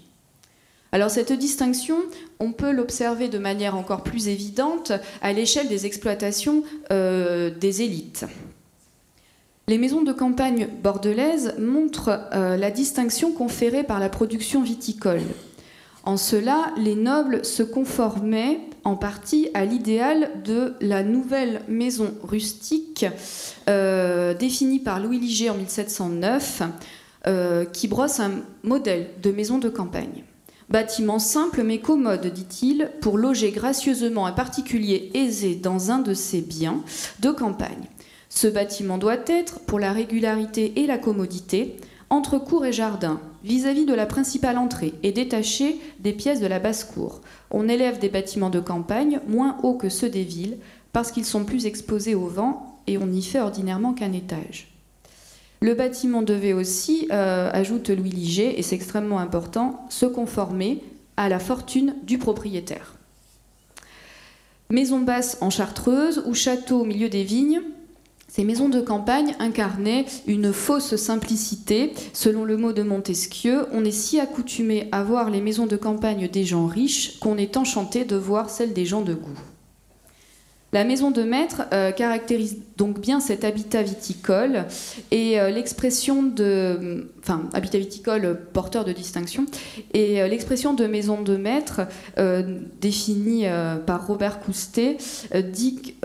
Alors 0.91 1.09
cette 1.09 1.33
distinction, 1.33 1.97
on 2.39 2.51
peut 2.51 2.71
l'observer 2.71 3.27
de 3.27 3.39
manière 3.39 3.75
encore 3.75 4.03
plus 4.03 4.27
évidente 4.27 4.91
à 5.23 5.33
l'échelle 5.33 5.67
des 5.67 5.87
exploitations 5.87 6.61
des 6.91 7.81
élites. 7.81 8.27
Les 9.69 9.77
maisons 9.77 10.01
de 10.01 10.13
campagne 10.13 10.69
bordelaises 10.81 11.55
montrent 11.59 12.21
euh, 12.33 12.55
la 12.55 12.71
distinction 12.71 13.33
conférée 13.33 13.83
par 13.83 13.99
la 13.99 14.07
production 14.07 14.63
viticole. 14.63 15.23
En 16.05 16.15
cela, 16.15 16.71
les 16.77 16.95
nobles 16.95 17.43
se 17.43 17.63
conformaient 17.63 18.61
en 18.85 18.95
partie 18.95 19.49
à 19.53 19.65
l'idéal 19.65 20.31
de 20.45 20.75
la 20.79 21.03
nouvelle 21.03 21.63
maison 21.67 22.13
rustique 22.23 23.05
euh, 23.67 24.33
définie 24.33 24.79
par 24.79 25.01
Louis 25.01 25.19
Liger 25.19 25.49
en 25.49 25.55
1709, 25.55 26.61
euh, 27.27 27.65
qui 27.65 27.89
brosse 27.89 28.21
un 28.21 28.43
modèle 28.63 29.09
de 29.21 29.31
maison 29.31 29.57
de 29.57 29.67
campagne. 29.67 30.23
Bâtiment 30.69 31.19
simple 31.19 31.63
mais 31.63 31.79
commode, 31.79 32.27
dit-il, 32.27 32.89
pour 33.01 33.17
loger 33.17 33.51
gracieusement 33.51 34.27
un 34.27 34.31
particulier 34.31 35.11
aisé 35.13 35.55
dans 35.55 35.91
un 35.91 35.99
de 35.99 36.13
ses 36.13 36.39
biens 36.39 36.81
de 37.19 37.31
campagne. 37.31 37.89
Ce 38.29 38.47
bâtiment 38.47 38.97
doit 38.97 39.17
être, 39.27 39.59
pour 39.61 39.79
la 39.79 39.93
régularité 39.93 40.81
et 40.81 40.87
la 40.87 40.97
commodité, 40.97 41.77
entre 42.09 42.37
cour 42.37 42.65
et 42.65 42.73
jardin, 42.73 43.19
vis-à-vis 43.43 43.85
de 43.85 43.93
la 43.93 44.05
principale 44.05 44.57
entrée 44.57 44.93
et 45.03 45.11
détaché 45.11 45.79
des 45.99 46.13
pièces 46.13 46.39
de 46.39 46.47
la 46.47 46.59
basse-cour. 46.59 47.21
On 47.51 47.67
élève 47.67 47.99
des 47.99 48.09
bâtiments 48.09 48.49
de 48.49 48.59
campagne 48.59 49.19
moins 49.27 49.57
hauts 49.63 49.75
que 49.75 49.89
ceux 49.89 50.09
des 50.09 50.23
villes 50.23 50.57
parce 50.93 51.11
qu'ils 51.11 51.25
sont 51.25 51.45
plus 51.45 51.65
exposés 51.65 52.15
au 52.15 52.27
vent 52.27 52.79
et 52.87 52.97
on 52.97 53.07
n'y 53.07 53.21
fait 53.21 53.39
ordinairement 53.39 53.93
qu'un 53.93 54.13
étage. 54.13 54.69
Le 55.61 55.73
bâtiment 55.73 56.21
devait 56.21 56.53
aussi, 56.53 57.07
euh, 57.11 57.49
ajoute 57.51 57.89
Louis 57.89 58.11
Liger, 58.11 58.59
et 58.59 58.61
c'est 58.61 58.75
extrêmement 58.75 59.19
important, 59.19 59.85
se 59.89 60.05
conformer 60.05 60.83
à 61.17 61.29
la 61.29 61.39
fortune 61.39 61.95
du 62.03 62.19
propriétaire. 62.19 62.95
Maison 64.69 64.99
basse 64.99 65.37
en 65.41 65.49
chartreuse 65.49 66.21
ou 66.25 66.33
château 66.33 66.81
au 66.81 66.85
milieu 66.85 67.09
des 67.09 67.23
vignes, 67.23 67.61
Ces 68.27 68.43
maisons 68.43 68.69
de 68.69 68.81
campagne 68.81 69.35
incarnaient 69.39 70.05
une 70.27 70.51
fausse 70.53 70.95
simplicité. 70.95 71.93
Selon 72.13 72.43
le 72.43 72.57
mot 72.57 72.73
de 72.73 72.83
Montesquieu, 72.83 73.65
on 73.71 73.85
est 73.85 73.91
si 73.91 74.19
accoutumé 74.19 74.89
à 74.91 75.03
voir 75.03 75.29
les 75.29 75.41
maisons 75.41 75.65
de 75.65 75.77
campagne 75.77 76.27
des 76.27 76.43
gens 76.43 76.67
riches 76.67 77.19
qu'on 77.19 77.37
est 77.37 77.57
enchanté 77.57 78.05
de 78.05 78.15
voir 78.15 78.49
celles 78.49 78.73
des 78.73 78.85
gens 78.85 79.01
de 79.01 79.13
goût. 79.13 79.39
La 80.73 80.83
maison 80.83 81.11
de 81.11 81.23
maître 81.23 81.63
euh, 81.71 81.91
caractérise 81.91 82.57
donc 82.75 82.99
bien 82.99 83.21
cet 83.21 83.45
habitat 83.45 83.83
viticole 83.83 84.65
et 85.11 85.39
euh, 85.39 85.49
l'expression 85.49 86.21
de, 86.23 87.09
enfin, 87.19 87.49
habitat 87.53 87.77
viticole 87.77 88.37
porteur 88.51 88.83
de 88.83 88.91
distinction 88.91 89.45
et 89.93 90.21
euh, 90.21 90.27
l'expression 90.27 90.73
de 90.73 90.85
maison 90.85 91.21
de 91.21 91.37
maître 91.37 91.81
définie 92.81 93.45
par 93.85 94.07
Robert 94.07 94.41
Coustet 94.41 94.97
dit 95.51 95.95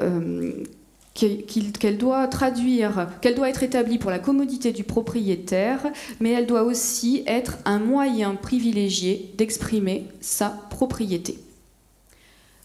qu'elle 1.14 1.98
doit 1.98 2.26
traduire, 2.28 3.08
qu'elle 3.20 3.34
doit 3.34 3.48
être 3.48 3.62
établie 3.62 3.98
pour 3.98 4.10
la 4.10 4.18
commodité 4.18 4.72
du 4.72 4.84
propriétaire, 4.84 5.86
mais 6.20 6.30
elle 6.30 6.46
doit 6.46 6.62
aussi 6.62 7.22
être 7.26 7.58
un 7.64 7.78
moyen 7.78 8.34
privilégié 8.34 9.32
d'exprimer 9.36 10.08
sa 10.20 10.48
propriété. 10.70 11.38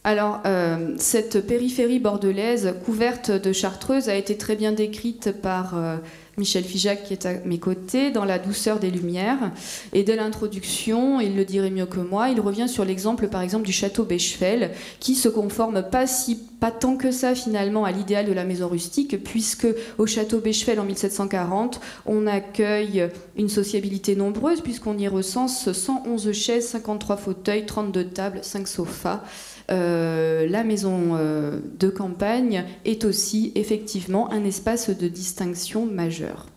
Alors, 0.08 0.40
euh, 0.46 0.94
cette 1.00 1.46
périphérie 1.46 2.00
bordelaise 2.00 2.76
couverte 2.86 3.30
de 3.30 3.52
chartreuse 3.52 4.08
a 4.08 4.16
été 4.16 4.38
très 4.38 4.56
bien 4.56 4.72
décrite 4.72 5.34
par 5.34 5.78
euh, 5.78 5.98
Michel 6.38 6.64
Figeac, 6.64 7.04
qui 7.04 7.12
est 7.12 7.26
à 7.26 7.34
mes 7.44 7.60
côtés, 7.60 8.10
dans 8.10 8.24
La 8.24 8.40
douceur 8.40 8.80
des 8.80 8.90
lumières. 8.90 9.52
Et 9.92 10.04
dès 10.04 10.16
l'introduction, 10.16 11.20
il 11.20 11.36
le 11.36 11.44
dirait 11.44 11.72
mieux 11.72 11.88
que 11.88 12.00
moi, 12.00 12.30
il 12.30 12.40
revient 12.40 12.70
sur 12.70 12.86
l'exemple, 12.86 13.28
par 13.28 13.42
exemple, 13.42 13.66
du 13.66 13.74
château 13.74 14.06
Bechefeld, 14.06 14.72
qui 15.02 15.14
se 15.14 15.28
conforme 15.28 15.84
pas 15.84 16.08
si 16.08 16.40
pas 16.62 16.72
tant 16.72 16.96
que 16.96 17.12
ça 17.12 17.36
finalement 17.36 17.84
à 17.84 17.92
l'idéal 17.92 18.28
de 18.28 18.34
la 18.34 18.46
maison 18.46 18.70
rustique, 18.70 19.22
puisque 19.26 19.68
au 19.98 20.06
château 20.06 20.40
Bechefeld 20.40 20.80
en 20.80 20.86
1740, 20.86 21.82
on 22.06 22.28
accueille 22.28 23.10
une 23.36 23.50
sociabilité 23.50 24.16
nombreuse, 24.16 24.62
puisqu'on 24.62 24.98
y 24.98 25.10
recense 25.10 25.70
111 25.70 26.32
chaises, 26.32 26.68
53 26.68 27.18
fauteuils, 27.18 27.66
32 27.66 28.06
tables, 28.06 28.40
5 28.42 28.70
sofas. 28.70 29.22
Euh, 29.70 30.48
la 30.48 30.64
maison 30.64 31.16
euh, 31.16 31.60
de 31.78 31.90
campagne 31.90 32.66
est 32.86 33.04
aussi 33.04 33.52
effectivement 33.56 34.32
un 34.32 34.46
espace 34.46 34.90
de 34.90 35.08
distinction 35.08 35.86
majeur. 35.86 36.48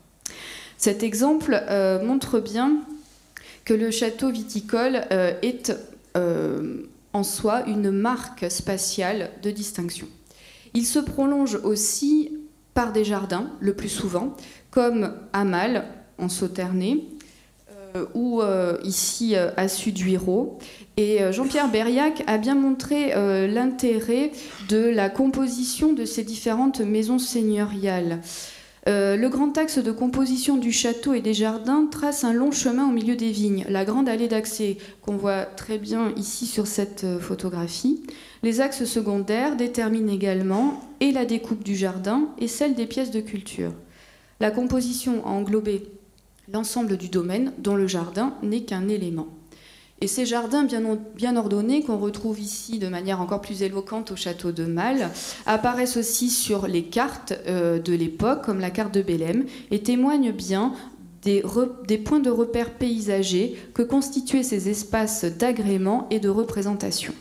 Cet 0.76 1.02
exemple 1.02 1.60
euh, 1.68 2.04
montre 2.04 2.38
bien 2.38 2.82
que 3.64 3.74
le 3.74 3.90
château 3.90 4.30
viticole 4.30 5.04
est 5.42 5.72
en 7.12 7.22
soi 7.22 7.68
une 7.68 7.90
marque 7.90 8.50
spatiale 8.50 9.30
de 9.42 9.50
distinction. 9.50 10.08
Il 10.74 10.86
se 10.86 10.98
prolonge 10.98 11.56
aussi 11.62 12.38
par 12.74 12.92
des 12.92 13.04
jardins, 13.04 13.50
le 13.60 13.74
plus 13.74 13.88
souvent, 13.88 14.36
comme 14.70 15.12
à 15.32 15.44
Mal, 15.44 15.84
en 16.18 16.28
Sauternay, 16.28 17.04
ou 18.14 18.42
ici 18.84 19.34
à 19.34 19.68
Suduiro, 19.68 20.58
et 21.00 21.22
euh, 21.22 21.32
Jean-Pierre 21.32 21.70
Berriac 21.70 22.22
a 22.26 22.36
bien 22.36 22.54
montré 22.54 23.14
euh, 23.14 23.46
l'intérêt 23.46 24.32
de 24.68 24.76
la 24.76 25.08
composition 25.08 25.94
de 25.94 26.04
ces 26.04 26.24
différentes 26.24 26.80
maisons 26.80 27.18
seigneuriales. 27.18 28.20
Euh, 28.86 29.16
le 29.16 29.28
grand 29.30 29.56
axe 29.56 29.78
de 29.78 29.92
composition 29.92 30.58
du 30.58 30.72
château 30.72 31.14
et 31.14 31.22
des 31.22 31.32
jardins 31.32 31.86
trace 31.90 32.22
un 32.22 32.34
long 32.34 32.50
chemin 32.50 32.86
au 32.86 32.92
milieu 32.92 33.16
des 33.16 33.30
vignes, 33.30 33.64
la 33.70 33.86
grande 33.86 34.10
allée 34.10 34.28
d'accès 34.28 34.76
qu'on 35.00 35.16
voit 35.16 35.46
très 35.46 35.78
bien 35.78 36.12
ici 36.16 36.44
sur 36.44 36.66
cette 36.66 37.06
photographie. 37.18 38.02
Les 38.42 38.60
axes 38.60 38.84
secondaires 38.84 39.56
déterminent 39.56 40.12
également 40.12 40.82
et 41.00 41.12
la 41.12 41.24
découpe 41.24 41.64
du 41.64 41.76
jardin 41.76 42.28
et 42.38 42.48
celle 42.48 42.74
des 42.74 42.86
pièces 42.86 43.10
de 43.10 43.20
culture. 43.20 43.72
La 44.38 44.50
composition 44.50 45.26
a 45.26 45.30
l'ensemble 46.52 46.96
du 46.96 47.08
domaine 47.08 47.52
dont 47.58 47.76
le 47.76 47.86
jardin 47.86 48.34
n'est 48.42 48.62
qu'un 48.62 48.88
élément. 48.88 49.28
Et 50.02 50.06
ces 50.06 50.24
jardins 50.24 50.66
bien, 51.14 51.36
ordonnés, 51.36 51.82
qu'on 51.82 51.98
retrouve 51.98 52.40
ici 52.40 52.78
de 52.78 52.88
manière 52.88 53.20
encore 53.20 53.42
plus 53.42 53.62
éloquente 53.62 54.12
au 54.12 54.16
château 54.16 54.50
de 54.50 54.64
Mal, 54.64 55.10
apparaissent 55.44 55.98
aussi 55.98 56.30
sur 56.30 56.66
les 56.66 56.84
cartes 56.84 57.34
euh, 57.46 57.78
de 57.78 57.92
l'époque, 57.92 58.42
comme 58.42 58.60
la 58.60 58.70
carte 58.70 58.94
de 58.94 59.02
Bélem, 59.02 59.44
et 59.70 59.80
témoignent 59.80 60.32
bien 60.32 60.72
des, 61.22 61.42
points 61.98 62.20
de 62.20 62.30
repère 62.30 62.70
paysagers 62.70 63.56
que 63.74 63.82
constituaient 63.82 64.42
ces 64.42 64.70
espaces 64.70 65.26
d'agrément 65.26 66.06
et 66.10 66.18
de 66.18 66.30
représentation. 66.30 67.12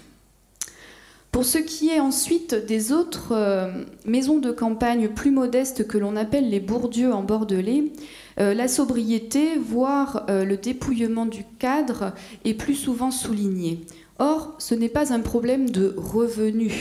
Pour 1.33 1.43
ce 1.45 1.57
qui 1.57 1.89
est 1.89 1.99
ensuite 1.99 2.55
des 2.55 2.91
autres 2.91 3.33
euh, 3.33 3.83
maisons 4.05 4.39
de 4.39 4.51
campagne 4.51 5.09
plus 5.09 5.31
modestes 5.31 5.85
que 5.85 5.97
l'on 5.97 6.15
appelle 6.15 6.49
les 6.49 6.59
bourdieux 6.59 7.13
en 7.13 7.23
Bordelais, 7.23 7.91
la 8.39 8.67
sobriété, 8.67 9.57
voire 9.57 10.25
euh, 10.29 10.45
le 10.45 10.57
dépouillement 10.57 11.25
du 11.25 11.43
cadre, 11.59 12.13
est 12.45 12.53
plus 12.53 12.75
souvent 12.75 13.11
souligné. 13.11 13.85
Or, 14.17 14.55
ce 14.57 14.75
n'est 14.75 14.89
pas 14.89 15.13
un 15.13 15.19
problème 15.19 15.69
de 15.69 15.93
revenus. 15.97 16.73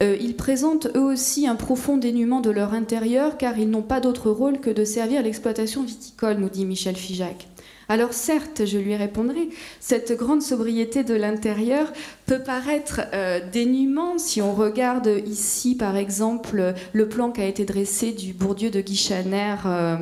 ils 0.00 0.36
présentent 0.36 0.86
eux 0.96 1.12
aussi 1.12 1.46
un 1.46 1.56
profond 1.56 1.96
dénuement 1.96 2.40
de 2.40 2.50
leur 2.50 2.72
intérieur 2.72 3.36
car 3.36 3.58
ils 3.58 3.68
n'ont 3.68 3.82
pas 3.82 4.00
d'autre 4.00 4.30
rôle 4.30 4.60
que 4.60 4.70
de 4.70 4.84
servir 4.84 5.22
l'exploitation 5.22 5.82
viticole, 5.82 6.38
nous 6.38 6.48
dit 6.48 6.64
Michel 6.64 6.96
Figeac. 6.96 7.48
Alors 7.90 8.12
certes, 8.12 8.66
je 8.66 8.78
lui 8.78 8.94
répondrai, 8.94 9.48
cette 9.80 10.16
grande 10.16 10.42
sobriété 10.42 11.02
de 11.02 11.14
l'intérieur 11.14 11.92
peut 12.24 12.38
paraître 12.38 13.00
euh, 13.12 13.40
dénuement 13.52 14.16
si 14.16 14.40
on 14.40 14.54
regarde 14.54 15.10
ici 15.26 15.74
par 15.74 15.96
exemple 15.96 16.74
le 16.92 17.08
plan 17.08 17.32
qui 17.32 17.40
a 17.40 17.46
été 17.46 17.64
dressé 17.64 18.12
du 18.12 18.32
Bourdieu 18.32 18.70
de 18.70 18.80
Guichaner 18.80 19.56
euh, 19.66 19.96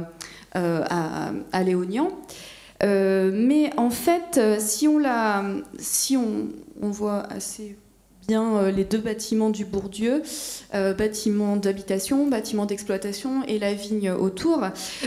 euh, 0.59 0.85
à, 1.53 1.63
Léognan. 1.63 2.11
mais 2.83 3.71
en 3.77 3.91
fait, 3.91 4.41
si 4.59 4.89
on, 4.89 4.99
la, 4.99 5.45
si 5.79 6.17
on, 6.17 6.49
on 6.83 6.91
voit 6.91 7.23
assez 7.33 7.77
bien 8.27 8.71
les 8.71 8.85
deux 8.85 8.99
bâtiments 8.99 9.49
du 9.49 9.65
Bourdieu, 9.65 10.23
bâtiment 10.73 11.57
d'habitation, 11.57 12.27
bâtiment 12.27 12.67
d'exploitation 12.67 13.43
et 13.45 13.59
la 13.59 13.73
vigne 13.73 14.11
autour. 14.11 14.61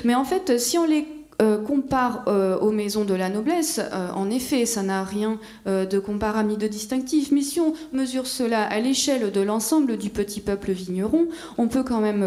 Mais 0.04 0.16
en 0.16 0.24
fait, 0.24 0.58
si 0.58 0.80
on 0.80 0.86
les 0.86 1.06
euh, 1.42 1.58
compare 1.58 2.24
euh, 2.28 2.60
aux 2.60 2.72
maisons 2.72 3.04
de 3.04 3.16
la 3.16 3.30
noblesse, 3.30 3.80
euh, 3.80 4.10
en 4.16 4.30
effet, 4.30 4.66
ça 4.66 4.84
n'a 4.84 5.04
rien 5.04 5.40
de 5.66 6.00
comparable 6.00 6.50
ni 6.50 6.58
de 6.58 6.68
distinctif, 6.68 7.32
mais 7.32 7.42
si 7.42 7.60
on 7.60 7.74
mesure 7.94 8.28
cela 8.28 8.64
à 8.64 8.80
l'échelle 8.80 9.32
de 9.32 9.42
l'ensemble 9.42 9.98
du 9.98 10.10
petit 10.10 10.40
peuple 10.40 10.72
vigneron, 10.72 11.28
on 11.58 11.68
peut 11.68 11.84
quand 11.84 12.02
même 12.02 12.24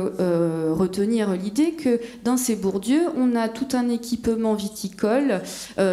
retenir 0.71 1.33
l'idée 1.33 1.73
que 1.73 2.01
dans 2.25 2.37
ces 2.37 2.57
bourdieux, 2.57 3.03
on 3.17 3.35
a 3.37 3.49
tout 3.49 3.69
un 3.73 3.89
équipement 3.89 4.55
viticole, 4.55 5.43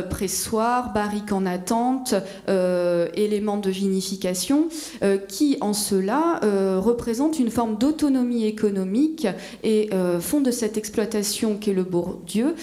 pressoir, 0.09 0.93
barrique 0.93 1.31
en 1.31 1.45
attente, 1.45 2.15
éléments 2.47 3.57
de 3.57 3.69
vinification, 3.69 4.67
qui 5.27 5.57
en 5.61 5.73
cela 5.73 6.39
représentent 6.79 7.39
une 7.39 7.51
forme 7.51 7.77
d'autonomie 7.77 8.45
économique 8.45 9.27
et 9.63 9.89
font 10.19 10.41
de 10.41 10.51
cette 10.51 10.77
exploitation 10.77 11.57
qu'est 11.57 11.73
le 11.73 11.83
bourdieu 11.83 12.55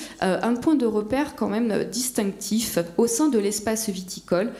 point 0.54 0.74
de 0.74 0.86
repère 0.86 1.36
quand 1.36 1.48
même 1.48 1.84
distinctif 1.84 2.78
au 2.96 3.06
sein 3.06 3.28
de 3.28 3.38
l'espace 3.38 3.88
viticole, 3.88 4.52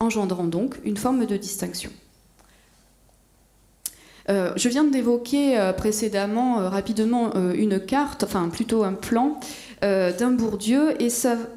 engendrant 0.00 0.44
donc 0.44 0.76
une 0.84 0.96
forme 0.96 1.26
de 1.26 1.36
distinction. 1.36 1.90
Euh, 4.28 4.52
je 4.56 4.68
viens 4.68 4.84
d'évoquer 4.84 5.58
euh, 5.58 5.72
précédemment 5.72 6.60
euh, 6.60 6.68
rapidement 6.68 7.32
une 7.54 7.78
carte, 7.80 8.24
enfin 8.24 8.48
plutôt 8.48 8.82
un 8.84 8.92
plan 8.92 9.38
d'un 9.82 10.30
Bourdieu, 10.30 11.00
et 11.00 11.10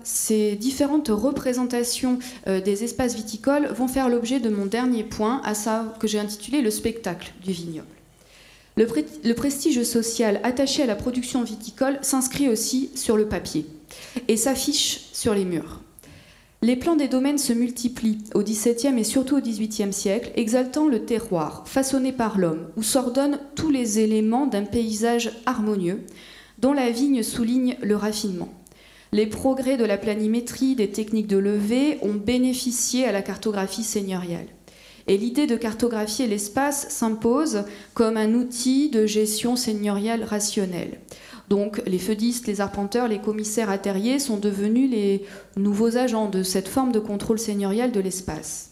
ces 0.03 0.55
différentes 0.55 1.07
représentations 1.07 2.19
des 2.45 2.83
espaces 2.83 3.15
viticoles 3.15 3.67
vont 3.67 3.87
faire 3.87 4.09
l'objet 4.09 4.39
de 4.39 4.49
mon 4.49 4.65
dernier 4.65 5.03
point, 5.03 5.41
à 5.45 5.53
ça 5.53 5.95
que 5.99 6.07
j'ai 6.07 6.19
intitulé 6.19 6.61
le 6.61 6.69
spectacle 6.69 7.31
du 7.43 7.53
vignoble. 7.53 7.87
Le, 8.79 9.33
prestige 9.33 9.83
social 9.83 10.39
attaché 10.41 10.83
à 10.83 10.85
la 10.85 10.95
production 10.95 11.43
viticole 11.43 11.99
s'inscrit 12.01 12.47
aussi 12.47 12.91
sur 12.95 13.17
le 13.17 13.27
papier 13.27 13.65
et 14.29 14.37
s'affiche 14.37 15.09
sur 15.11 15.33
les 15.33 15.43
murs. 15.43 15.81
Les 16.61 16.77
plans 16.77 16.95
des 16.95 17.09
domaines 17.09 17.39
se 17.39 17.51
multiplient 17.51 18.23
au 18.35 18.41
XVIIe 18.41 18.97
et 18.97 19.03
surtout 19.03 19.35
au 19.35 19.41
XVIIIe 19.41 19.91
siècle, 19.91 20.31
exaltant 20.37 20.87
le 20.87 21.03
terroir 21.03 21.67
façonné 21.67 22.13
par 22.13 22.37
l'homme, 22.37 22.69
où 22.77 22.83
s'ordonnent 22.83 23.41
tous 23.53 23.69
les 23.69 23.99
éléments 23.99 24.47
d'un 24.47 24.63
paysage 24.63 25.31
harmonieux, 25.45 26.05
dont 26.59 26.71
la 26.71 26.89
vigne 26.89 27.21
souligne 27.21 27.75
le 27.81 27.97
raffinement. 27.97 28.53
Les 29.11 29.27
progrès 29.27 29.75
de 29.75 29.83
la 29.83 29.97
planimétrie, 29.97 30.75
des 30.75 30.89
techniques 30.89 31.27
de 31.27 31.37
levée 31.37 31.97
ont 32.01 32.13
bénéficié 32.13 33.03
à 33.03 33.11
la 33.11 33.23
cartographie 33.23 33.83
seigneuriale. 33.83 34.47
Et 35.09 35.17
l'idée 35.17 35.47
de 35.47 35.55
cartographier 35.55 36.27
l'espace 36.27 36.87
s'impose 36.89 37.63
comme 37.95 38.15
un 38.15 38.35
outil 38.35 38.91
de 38.91 39.07
gestion 39.07 39.55
seigneuriale 39.55 40.23
rationnelle. 40.23 40.99
Donc 41.49 41.81
les 41.87 41.97
feudistes, 41.97 42.45
les 42.45 42.61
arpenteurs, 42.61 43.07
les 43.07 43.17
commissaires 43.17 43.71
à 43.71 43.79
terriers 43.79 44.19
sont 44.19 44.37
devenus 44.37 44.87
les 44.91 45.25
nouveaux 45.57 45.97
agents 45.97 46.29
de 46.29 46.43
cette 46.43 46.67
forme 46.67 46.91
de 46.91 46.99
contrôle 46.99 47.39
seigneurial 47.39 47.91
de 47.91 47.99
l'espace. 47.99 48.69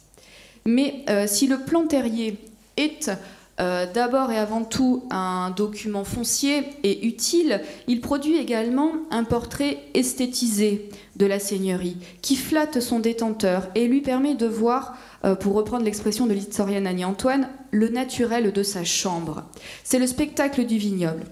Mais 0.63 1.03
euh, 1.09 1.25
si 1.25 1.47
le 1.47 1.57
plan 1.57 1.87
terrier 1.87 2.37
est 2.77 3.09
d'abord 3.57 4.31
et 4.31 4.37
avant 4.37 4.63
tout 4.63 5.05
un 5.09 5.49
document 5.49 6.03
foncier 6.03 6.63
et 6.83 7.07
utile, 7.07 7.61
il 7.87 8.01
produit 8.01 8.37
également 8.37 8.91
un 9.09 9.23
portrait 9.23 9.79
esthétisé 9.93 10.89
de 11.15 11.25
la 11.25 11.39
seigneurie 11.39 11.97
qui 12.21 12.35
flatte 12.35 12.79
son 12.79 12.99
détenteur 12.99 13.67
et 13.73 13.87
lui 13.87 14.01
permet 14.01 14.35
de 14.35 14.45
voir, 14.45 14.95
pour 15.39 15.53
reprendre 15.53 15.83
l'expression 15.85 16.27
de 16.27 16.33
l'historienne 16.33 16.85
Annie-Antoine, 16.85 17.49
le 17.71 17.89
naturel 17.89 18.51
de 18.51 18.63
sa 18.63 18.83
chambre. 18.83 19.43
C'est 19.83 19.99
le 19.99 20.07
spectacle 20.07 20.65
du 20.65 20.77
vignoble. 20.77 21.25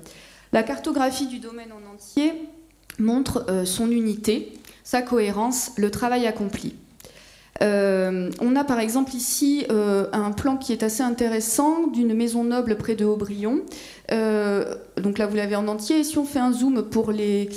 La 0.51 0.63
cartographie 0.63 1.27
du 1.27 1.39
domaine 1.39 1.71
en 1.71 1.93
entier 1.93 2.33
montre 2.97 3.45
son 3.65 3.91
unité, 3.91 4.53
sa 4.83 5.01
cohérence, 5.01 5.71
le 5.77 5.91
travail 5.91 6.25
accompli. 6.25 6.75
Euh, 7.63 8.29
on 8.41 8.55
a 8.55 8.63
par 8.63 8.79
exemple 8.79 9.15
ici 9.15 9.65
euh, 9.71 10.07
un 10.11 10.31
plan 10.31 10.57
qui 10.57 10.73
est 10.73 10.83
assez 10.83 11.03
intéressant 11.03 11.87
d'une 11.87 12.13
maison 12.13 12.43
noble 12.43 12.75
près 12.75 12.95
de 12.95 13.05
Aubryon. 13.05 13.61
Euh, 14.11 14.75
donc 14.97 15.17
là, 15.17 15.25
vous 15.25 15.35
l'avez 15.35 15.55
en 15.55 15.67
entier. 15.67 15.99
Et 15.99 16.03
si 16.03 16.17
on 16.17 16.25
fait 16.25 16.39
un 16.39 16.51
zoom 16.51 16.83
pour 16.83 17.11
les 17.11 17.49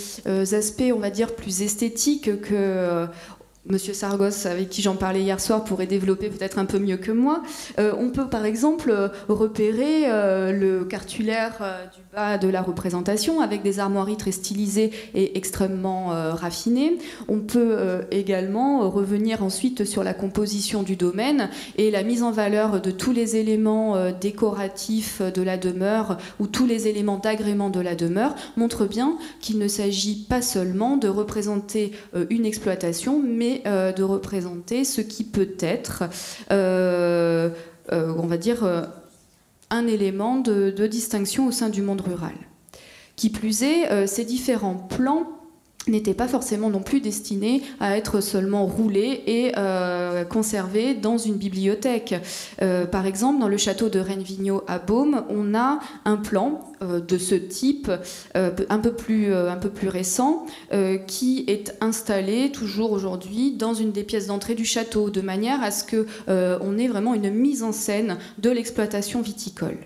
aspects, 0.52 0.92
on 0.94 0.98
va 0.98 1.10
dire, 1.10 1.34
plus 1.34 1.62
esthétiques 1.62 2.40
que 2.40 3.06
Monsieur 3.66 3.92
Sargos, 3.92 4.46
avec 4.46 4.70
qui 4.70 4.80
j'en 4.80 4.96
parlais 4.96 5.20
hier 5.20 5.40
soir, 5.40 5.64
pourrait 5.64 5.86
développer 5.86 6.28
peut-être 6.28 6.58
un 6.58 6.64
peu 6.64 6.78
mieux 6.78 6.96
que 6.96 7.12
moi. 7.12 7.42
On 7.76 8.10
peut 8.10 8.28
par 8.28 8.44
exemple 8.44 9.10
repérer 9.28 10.06
le 10.52 10.84
cartulaire 10.84 11.90
du 11.94 12.02
de 12.38 12.48
la 12.48 12.62
représentation 12.62 13.40
avec 13.40 13.62
des 13.62 13.78
armoiries 13.78 14.16
très 14.16 14.32
stylisées 14.32 14.90
et 15.14 15.36
extrêmement 15.36 16.08
raffinées. 16.08 16.98
On 17.28 17.40
peut 17.40 18.06
également 18.10 18.88
revenir 18.90 19.42
ensuite 19.42 19.84
sur 19.84 20.04
la 20.04 20.14
composition 20.14 20.82
du 20.82 20.96
domaine 20.96 21.50
et 21.76 21.90
la 21.90 22.02
mise 22.02 22.22
en 22.22 22.30
valeur 22.30 22.80
de 22.80 22.90
tous 22.90 23.12
les 23.12 23.36
éléments 23.36 24.10
décoratifs 24.12 25.22
de 25.22 25.42
la 25.42 25.56
demeure 25.56 26.18
ou 26.40 26.46
tous 26.46 26.66
les 26.66 26.88
éléments 26.88 27.18
d'agrément 27.18 27.70
de 27.70 27.80
la 27.80 27.94
demeure 27.94 28.34
montre 28.56 28.86
bien 28.86 29.16
qu'il 29.40 29.58
ne 29.58 29.68
s'agit 29.68 30.26
pas 30.28 30.42
seulement 30.42 30.96
de 30.96 31.08
représenter 31.08 31.92
une 32.30 32.46
exploitation, 32.46 33.22
mais 33.22 33.62
euh, 33.66 33.92
de 33.92 34.02
représenter 34.02 34.84
ce 34.84 35.00
qui 35.00 35.24
peut 35.24 35.54
être, 35.60 36.04
euh, 36.50 37.50
euh, 37.92 38.14
on 38.18 38.26
va 38.26 38.36
dire, 38.36 38.66
un 39.70 39.86
élément 39.86 40.36
de, 40.36 40.86
distinction 40.86 41.46
au 41.46 41.52
sein 41.52 41.68
du 41.68 41.82
monde 41.82 42.00
rural. 42.00 42.34
Qui 43.16 43.30
plus 43.30 43.62
est, 43.62 44.06
ces 44.06 44.24
différents 44.24 44.76
plans 44.76 45.37
n'était 45.90 46.14
pas 46.14 46.28
forcément 46.28 46.70
non 46.70 46.80
plus 46.80 47.00
destiné 47.00 47.62
à 47.80 47.96
être 47.96 48.20
seulement 48.20 48.66
roulé 48.66 49.22
et 49.26 49.52
euh, 49.56 50.24
conservé 50.24 50.94
dans 50.94 51.18
une 51.18 51.34
bibliothèque. 51.34 52.14
Euh, 52.62 52.86
par 52.86 53.06
exemple, 53.06 53.40
dans 53.40 53.48
le 53.48 53.56
château 53.56 53.88
de 53.88 53.98
Rennes-Vigneault 53.98 54.64
à 54.66 54.78
Baume, 54.78 55.24
on 55.28 55.54
a 55.54 55.80
un 56.04 56.16
plan 56.16 56.60
euh, 56.82 57.00
de 57.00 57.18
ce 57.18 57.34
type 57.34 57.90
un, 58.34 58.78
peu 58.78 58.92
plus, 58.92 59.34
un 59.34 59.56
peu 59.56 59.70
plus 59.70 59.88
récent 59.88 60.46
qui 61.06 61.44
est 61.48 61.74
installé 61.80 62.50
toujours 62.52 62.92
aujourd'hui 62.92 63.52
dans 63.52 63.74
une 63.74 63.92
des 63.92 64.04
pièces 64.04 64.26
d'entrée 64.26 64.54
du 64.54 64.64
château, 64.64 65.10
de 65.10 65.20
manière 65.20 65.62
à 65.62 65.70
ce 65.70 65.84
qu'on 65.84 66.78
ait 66.78 66.88
vraiment 66.88 67.14
une 67.14 67.30
mise 67.30 67.62
en 67.62 67.72
scène 67.72 68.18
de 68.38 68.50
l'exploitation 68.50 69.20
viticole. 69.20 69.78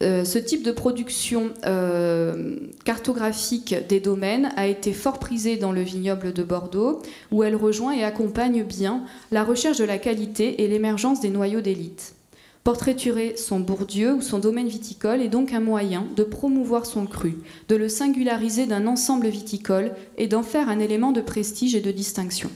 Euh, 0.00 0.24
ce 0.24 0.38
type 0.38 0.62
de 0.62 0.70
production 0.70 1.50
euh, 1.66 2.56
cartographique 2.84 3.74
des 3.88 3.98
domaines 3.98 4.52
a 4.56 4.68
été 4.68 4.92
fort 4.92 5.18
prisé 5.18 5.56
dans 5.56 5.72
le 5.72 5.82
vignoble 5.82 6.32
de 6.32 6.42
Bordeaux, 6.44 7.02
où 7.32 7.42
elle 7.42 7.56
rejoint 7.56 7.92
et 7.92 8.04
accompagne 8.04 8.62
bien 8.62 9.02
la 9.32 9.42
recherche 9.42 9.78
de 9.78 9.84
la 9.84 9.98
qualité 9.98 10.62
et 10.62 10.68
l'émergence 10.68 11.20
des 11.20 11.30
noyaux 11.30 11.60
d'élite. 11.60 12.14
Portraiturer 12.62 13.34
son 13.36 13.60
Bourdieu 13.60 14.14
ou 14.14 14.20
son 14.20 14.38
domaine 14.38 14.68
viticole 14.68 15.22
est 15.22 15.28
donc 15.28 15.52
un 15.52 15.60
moyen 15.60 16.06
de 16.16 16.22
promouvoir 16.22 16.86
son 16.86 17.06
cru, 17.06 17.38
de 17.68 17.76
le 17.76 17.88
singulariser 17.88 18.66
d'un 18.66 18.86
ensemble 18.86 19.28
viticole 19.28 19.92
et 20.16 20.28
d'en 20.28 20.42
faire 20.42 20.68
un 20.68 20.78
élément 20.78 21.12
de 21.12 21.22
prestige 21.22 21.74
et 21.74 21.80
de 21.80 21.90
distinction. 21.90 22.50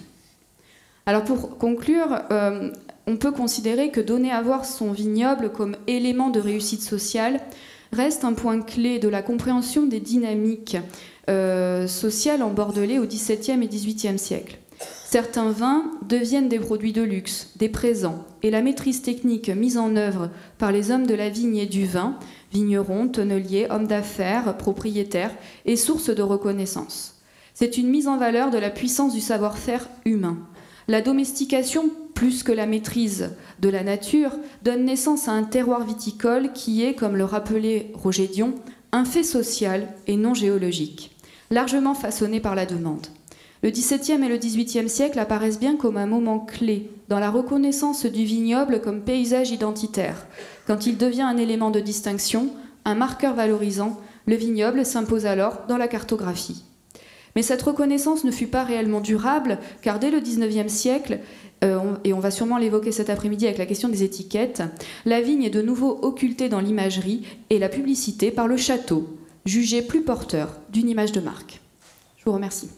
Alors 1.07 1.25
pour 1.25 1.59
conclure, 1.59 2.21
euh, 2.31 2.71
on 3.07 3.17
peut 3.17 3.33
considérer 3.33 3.91
que 3.91 4.01
donner 4.01 4.31
à 4.31 4.43
voir 4.43 4.65
son 4.65 4.93
vignoble 4.93 5.51
comme 5.51 5.77
élément 5.87 6.31
de 6.31 6.41
réussite 6.41 6.83
sociale 6.83 7.41
reste 7.93 8.25
un 8.25 8.33
point 8.33 8.61
clé 8.61 8.99
de 8.99 9.09
la 9.09 9.23
compréhension 9.23 9.87
des 9.87 10.01
dynamiques 10.01 10.77
euh, 11.29 11.87
sociales 11.87 12.43
en 12.43 12.51
Bordelais 12.51 12.99
au 12.99 13.07
XVIIe 13.07 13.63
et 13.63 13.69
XVIIIe 13.69 14.19
siècle. 14.19 14.59
Certains 15.13 15.51
vins 15.51 15.91
deviennent 16.09 16.49
des 16.49 16.59
produits 16.59 16.95
de 16.95 17.03
luxe, 17.03 17.51
des 17.57 17.69
présents, 17.69 18.25
et 18.43 18.51
la 18.51 18.63
maîtrise 18.63 19.03
technique 19.03 19.51
mise 19.51 19.77
en 19.77 19.95
œuvre 19.95 20.31
par 20.57 20.73
les 20.73 20.91
hommes 20.91 21.07
de 21.07 21.15
la 21.15 21.29
vigne 21.29 21.59
et 21.59 21.67
du 21.67 21.85
vin, 21.85 22.19
vignerons, 22.53 23.09
tonneliers, 23.09 23.67
hommes 23.69 23.87
d'affaires, 23.87 24.57
propriétaires, 24.57 25.35
est 25.67 25.77
source 25.77 26.09
de 26.09 26.23
reconnaissance. 26.23 27.21
C'est 27.53 27.77
une 27.77 27.91
mise 27.91 28.09
en 28.09 28.17
valeur 28.17 28.51
de 28.51 28.57
la 28.57 28.71
puissance 28.71 29.13
du 29.13 29.21
savoir-faire 29.21 29.87
humain. 30.07 30.39
La 30.93 31.01
domestication 31.01 31.91
plus 32.13 32.43
que 32.43 32.53
la 32.53 32.67
maîtrise 32.67 33.31
de 33.61 33.71
la 33.71 33.83
nature, 33.83 34.33
donne 34.63 34.85
naissance 34.85 35.27
à 35.27 35.33
un 35.33 35.43
terroir 35.43 35.87
viticole 35.87 36.53
qui 36.53 36.85
est, 36.85 36.93
comme 36.93 37.17
le 37.17 37.25
rappelait 37.25 37.91
Roger 37.95 38.27
Dion, 38.27 38.57
un 38.93 39.07
fait 39.07 39.23
social 39.23 39.89
et 40.07 40.17
non 40.17 40.35
géologique, 40.35 41.17
largement 41.51 41.95
façonné 41.95 42.41
par 42.41 42.55
la 42.55 42.67
demande. 42.67 43.07
Le 43.63 43.71
XVIIe 43.71 44.23
et 44.23 44.29
le 44.29 44.37
XVIIIe 44.37 44.91
siècle 44.91 45.19
apparaissent 45.19 45.59
bien 45.59 45.77
comme 45.77 45.97
un 45.97 46.05
moment 46.05 46.41
clé 46.41 46.91
dans 47.09 47.21
la 47.21 47.31
reconnaissance 47.31 48.05
du 48.05 48.27
vignoble 48.27 48.83
comme 48.83 49.01
paysage 49.01 49.51
identitaire. 49.51 50.27
Quand 50.67 50.85
il 50.85 50.99
devient 50.99 51.23
un 51.23 51.39
élément 51.39 51.71
de 51.71 51.81
distinction, 51.81 52.51
un 52.85 52.97
marqueur 52.97 53.33
valorisant, 53.33 53.99
le 54.27 54.37
vignoble 54.37 54.85
s'impose 54.85 55.25
alors 55.25 55.63
dans 55.69 55.79
la 55.79 55.89
cartographie. 55.89 56.65
Mais 57.35 57.43
cette 57.43 57.63
reconnaissance 57.63 58.25
ne 58.25 58.31
fut 58.31 58.47
pas 58.47 58.65
réellement 58.65 59.01
durable, 59.01 59.59
car 59.81 59.99
dès 59.99 60.11
le 60.11 60.21
XIXe 60.21 60.73
siècle, 60.73 61.21
euh, 61.65 61.95
et 62.05 62.13
on 62.13 62.21
va 62.21 62.31
sûrement 62.31 62.59
l'évoquer 62.59 62.93
cet 62.93 63.09
après-midi 63.09 63.47
avec 63.47 63.59
la 63.59 63.67
question 63.67 63.89
des 63.89 64.03
étiquettes, 64.03 64.63
la 65.05 65.21
vigne 65.21 65.45
est 65.45 65.51
de 65.51 65.63
nouveau 65.63 65.99
occultée 66.03 66.49
dans 66.49 66.61
l'imagerie 66.61 67.27
et 67.51 67.59
la 67.59 67.69
publicité 67.69 68.31
par 68.31 68.49
le 68.49 68.57
château, 68.57 69.17
jugé 69.47 69.83
plus 69.83 70.03
porteur 70.03 70.59
d'une 70.71 70.89
image 70.89 71.13
de 71.13 71.21
marque. 71.21 71.61
Je 72.19 72.25
vous 72.25 72.33
remercie. 72.33 72.69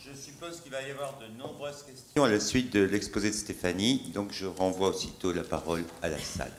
Je 0.00 0.14
suppose 0.14 0.60
qu'il 0.60 0.72
va 0.72 0.80
y 0.82 0.90
avoir 0.90 1.18
de 1.18 1.26
nombreuses 1.38 1.82
questions 1.82 2.24
à 2.24 2.30
la 2.30 2.40
suite 2.40 2.72
de 2.72 2.80
l'exposé 2.80 3.30
de 3.30 3.34
Stéphanie, 3.34 4.12
donc 4.14 4.32
je 4.32 4.46
renvoie 4.46 4.88
aussitôt 4.88 5.32
la 5.32 5.42
parole 5.42 5.84
à 6.02 6.08
la 6.08 6.18
salle. 6.18 6.52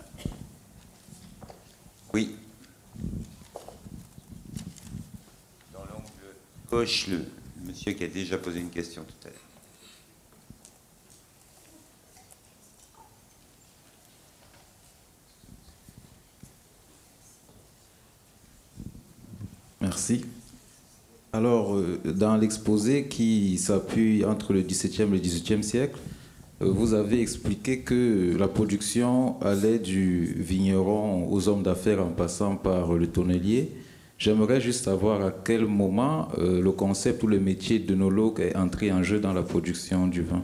Oui. 2.13 2.35
Coche 6.69 7.07
le, 7.07 7.25
monsieur 7.65 7.93
qui 7.93 8.03
a 8.03 8.07
déjà 8.07 8.37
posé 8.37 8.59
une 8.59 8.69
question 8.69 9.03
tout 9.03 9.27
à 9.27 9.31
l'heure. 9.31 9.39
Merci. 19.81 20.25
Alors, 21.31 21.75
euh, 21.75 21.99
dans 22.05 22.35
l'exposé 22.37 23.07
qui 23.07 23.57
s'appuie 23.57 24.25
entre 24.25 24.53
le 24.53 24.61
XVIIe 24.61 25.03
et 25.03 25.05
le 25.05 25.19
XVIIIe 25.19 25.63
siècle, 25.63 25.97
euh, 25.97 26.18
vous 26.61 26.93
avez 26.93 27.21
expliqué 27.21 27.79
que 27.79 28.35
la 28.37 28.49
production 28.49 29.39
allait 29.41 29.79
du 29.79 30.35
vigneron 30.37 31.31
aux 31.31 31.47
hommes 31.47 31.63
d'affaires 31.63 32.05
en 32.05 32.09
passant 32.09 32.57
par 32.57 32.93
le 32.93 33.07
tonnelier. 33.07 33.71
J'aimerais 34.17 34.59
juste 34.59 34.83
savoir 34.83 35.23
à 35.25 35.31
quel 35.31 35.65
moment 35.65 36.27
euh, 36.37 36.61
le 36.61 36.71
concept 36.73 37.23
ou 37.23 37.27
le 37.27 37.39
métier 37.39 37.79
d'œnologue 37.79 38.41
est 38.41 38.57
entré 38.57 38.91
en 38.91 39.01
jeu 39.03 39.21
dans 39.21 39.31
la 39.31 39.43
production 39.43 40.07
du 40.07 40.21
vin. 40.21 40.43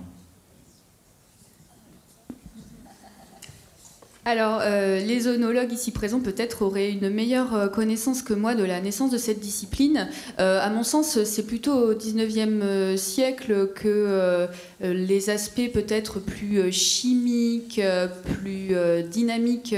Alors, 4.26 4.60
euh, 4.62 5.00
les 5.00 5.28
œnologues 5.28 5.72
ici 5.72 5.92
présents 5.92 6.20
peut-être 6.20 6.64
auraient 6.64 6.92
une 6.92 7.10
meilleure 7.10 7.54
euh, 7.54 7.68
connaissance 7.68 8.24
que 8.24 8.34
moi 8.34 8.56
de 8.56 8.64
la 8.64 8.82
naissance 8.82 9.12
de 9.12 9.20
cette 9.20 9.40
discipline. 9.40 10.10
à 10.38 10.70
mon 10.70 10.84
sens, 10.84 11.24
c'est 11.24 11.46
plutôt 11.46 11.74
au 11.74 11.94
19e 11.94 12.98
siècle 12.98 13.70
que 13.76 14.48
les 14.82 15.30
aspects 15.30 15.72
peut-être 15.72 16.20
plus 16.20 16.72
chimiques, 16.72 17.80
plus 18.24 18.76
dynamiques 19.10 19.76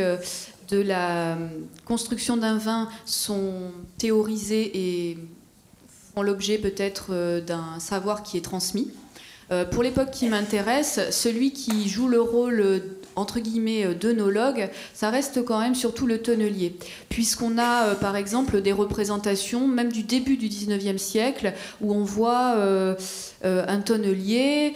de 0.69 0.81
la 0.81 1.37
construction 1.85 2.37
d'un 2.37 2.57
vin 2.57 2.89
sont 3.05 3.71
théorisés 3.97 4.71
et 4.73 5.17
font 6.13 6.21
l'objet 6.21 6.57
peut-être 6.57 7.07
euh, 7.11 7.41
d'un 7.41 7.79
savoir 7.79 8.23
qui 8.23 8.37
est 8.37 8.41
transmis. 8.41 8.91
Euh, 9.49 9.63
pour 9.63 9.81
l'époque 9.81 10.11
qui 10.11 10.27
m'intéresse, 10.27 10.99
celui 11.11 11.53
qui 11.53 11.87
joue 11.87 12.09
le 12.09 12.19
rôle 12.19 12.83
entre 13.17 13.41
guillemets 13.41 13.93
d'œnologue, 13.93 14.69
ça 14.93 15.09
reste 15.09 15.43
quand 15.43 15.59
même 15.59 15.75
surtout 15.75 16.07
le 16.07 16.19
tonnelier. 16.19 16.77
Puisqu'on 17.09 17.57
a 17.57 17.95
par 17.95 18.15
exemple 18.15 18.61
des 18.61 18.71
représentations, 18.71 19.67
même 19.67 19.91
du 19.91 20.03
début 20.03 20.37
du 20.37 20.47
19e 20.47 20.97
siècle, 20.97 21.53
où 21.81 21.93
on 21.93 22.03
voit 22.03 22.55
un 23.43 23.81
tonnelier 23.81 24.73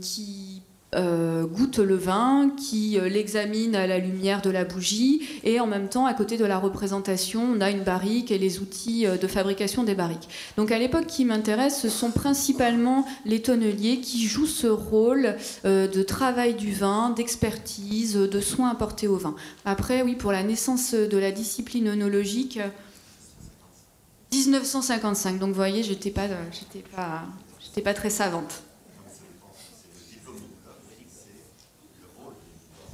qui 0.00 0.49
euh, 0.96 1.46
goûte 1.46 1.78
le 1.78 1.94
vin, 1.94 2.50
qui 2.56 2.98
euh, 2.98 3.08
l'examine 3.08 3.76
à 3.76 3.86
la 3.86 3.98
lumière 3.98 4.42
de 4.42 4.50
la 4.50 4.64
bougie, 4.64 5.22
et 5.44 5.60
en 5.60 5.68
même 5.68 5.88
temps, 5.88 6.04
à 6.04 6.14
côté 6.14 6.36
de 6.36 6.44
la 6.44 6.58
représentation, 6.58 7.44
on 7.44 7.60
a 7.60 7.70
une 7.70 7.84
barrique 7.84 8.32
et 8.32 8.38
les 8.38 8.58
outils 8.58 9.06
euh, 9.06 9.16
de 9.16 9.28
fabrication 9.28 9.84
des 9.84 9.94
barriques. 9.94 10.28
Donc 10.56 10.72
à 10.72 10.78
l'époque 10.80 11.06
qui 11.06 11.24
m'intéresse, 11.24 11.80
ce 11.80 11.88
sont 11.88 12.10
principalement 12.10 13.06
les 13.24 13.40
tonneliers 13.40 14.00
qui 14.00 14.26
jouent 14.26 14.46
ce 14.46 14.66
rôle 14.66 15.36
de 15.64 16.02
travail 16.02 16.54
du 16.54 16.72
vin, 16.72 17.10
d'expertise, 17.10 18.14
de 18.14 18.40
soins 18.40 18.70
apportés 18.70 19.06
au 19.06 19.16
vin. 19.16 19.36
Après, 19.64 20.02
oui, 20.02 20.14
pour 20.14 20.32
la 20.32 20.42
naissance 20.42 20.94
de 20.94 21.18
la 21.18 21.30
discipline 21.30 21.88
œnologique, 21.88 22.58
1955. 24.32 25.38
Donc 25.38 25.50
vous 25.50 25.54
voyez, 25.54 25.82
j'étais 25.82 26.10
pas, 26.10 26.26
pas, 26.96 27.22
pas 27.84 27.94
très 27.94 28.10
savante. 28.10 28.62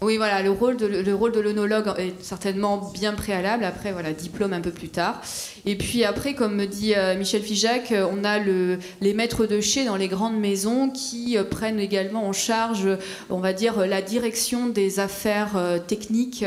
Oui, 0.03 0.19
voilà, 0.19 0.43
le 0.43 0.51
rôle 0.51 0.77
de, 0.77 1.41
l'onologue 1.41 1.95
est 1.97 2.23
certainement 2.23 2.93
bien 2.93 3.15
préalable. 3.15 3.65
Après, 3.65 3.93
voilà, 3.93 4.13
diplôme 4.13 4.53
un 4.53 4.61
peu 4.61 4.71
plus 4.71 4.91
tard. 4.91 5.23
Et 5.65 5.75
puis 5.77 6.05
après, 6.05 6.35
comme 6.35 6.55
me 6.55 6.67
dit 6.67 6.95
euh, 6.95 7.17
Michel 7.17 7.43
Fijac, 7.43 7.93
euh, 7.93 8.07
on 8.13 8.23
a 8.23 8.39
le, 8.39 8.79
les 9.01 9.15
maîtres 9.15 9.47
de 9.47 9.61
chez 9.63 9.87
dans 9.87 9.97
les 9.97 10.09
grandes 10.09 10.39
maisons 10.39 10.91
qui 10.91 11.39
euh, 11.39 11.45
prennent 11.45 11.81
également 11.81 12.29
en 12.29 12.35
charge, 12.35 12.87
on 13.31 13.39
va 13.39 13.55
dire, 13.55 13.87
la 13.87 14.03
direction 14.03 14.69
des 14.69 15.01
affaires 15.01 15.81
techniques 15.87 16.45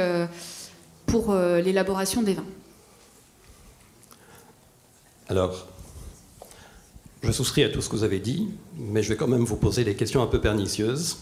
pour 1.07 1.33
l'élaboration 1.33 2.21
des 2.21 2.35
vins. 2.35 2.45
Alors, 5.27 5.67
je 7.23 7.31
souscris 7.31 7.63
à 7.63 7.69
tout 7.69 7.81
ce 7.81 7.89
que 7.89 7.95
vous 7.95 8.03
avez 8.03 8.19
dit, 8.19 8.49
mais 8.77 9.01
je 9.01 9.09
vais 9.09 9.15
quand 9.15 9.27
même 9.27 9.43
vous 9.43 9.57
poser 9.57 9.83
des 9.83 9.95
questions 9.95 10.21
un 10.21 10.27
peu 10.27 10.39
pernicieuses 10.39 11.17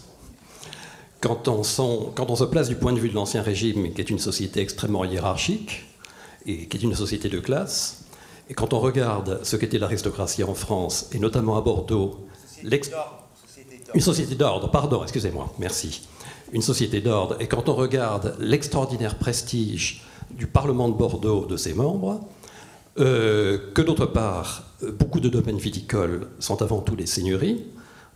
quand 1.20 1.48
on, 1.48 1.62
se 1.64 2.44
place 2.44 2.68
du 2.68 2.76
point 2.76 2.92
de 2.92 3.00
vue 3.00 3.08
de 3.08 3.14
l'Ancien 3.14 3.42
Régime, 3.42 3.92
qui 3.92 4.00
est 4.00 4.10
une 4.10 4.18
société 4.18 4.60
extrêmement 4.60 5.04
hiérarchique, 5.04 5.86
et 6.46 6.66
qui 6.66 6.76
est 6.76 6.82
une 6.82 6.94
société 6.94 7.28
de 7.28 7.40
classe, 7.40 8.04
et 8.48 8.54
quand 8.54 8.72
on 8.72 8.78
regarde 8.78 9.40
ce 9.42 9.56
qu'était 9.56 9.78
l'aristocratie 9.78 10.44
en 10.44 10.54
France, 10.54 11.10
et 11.12 11.18
notamment 11.18 11.56
à 11.56 11.60
Bordeaux, 11.60 12.26
une 12.62 14.00
société 14.00 14.34
d'ordre, 14.36 14.70
pardon, 14.70 15.02
excusez-moi, 15.02 15.52
merci, 15.58 16.08
une 16.52 16.62
société 16.62 17.00
d'ordre, 17.00 17.36
et 17.40 17.48
quand 17.48 17.68
on 17.68 17.74
regarde 17.74 18.36
l'extraordinaire 18.38 19.16
prestige 19.16 20.02
du 20.30 20.46
Parlement 20.46 20.88
de 20.88 20.94
Bordeaux, 20.94 21.46
de 21.46 21.56
ses 21.56 21.74
membres, 21.74 22.20
euh, 22.98 23.58
que 23.74 23.82
d'autre 23.82 24.06
part, 24.06 24.64
beaucoup 24.98 25.20
de 25.20 25.28
domaines 25.28 25.58
viticoles 25.58 26.28
sont 26.38 26.62
avant 26.62 26.80
tout 26.80 26.96
des 26.96 27.06
seigneuries, 27.06 27.64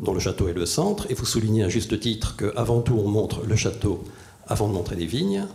dont 0.03 0.13
le 0.13 0.21
château 0.21 0.49
est 0.49 0.53
le 0.53 0.67
centre, 0.67 1.07
et 1.11 1.15
vous 1.15 1.25
soulignez 1.25 1.65
à 1.65 1.69
juste 1.69 1.99
titre 1.99 2.37
qu'avant 2.37 2.81
tout 2.81 2.99
on 2.99 3.09
montre 3.09 3.41
le 3.47 3.57
château 3.57 4.05
avant 4.47 4.69
de 4.69 4.75
montrer 4.75 4.97
les 4.97 5.07
vignes. 5.07 5.47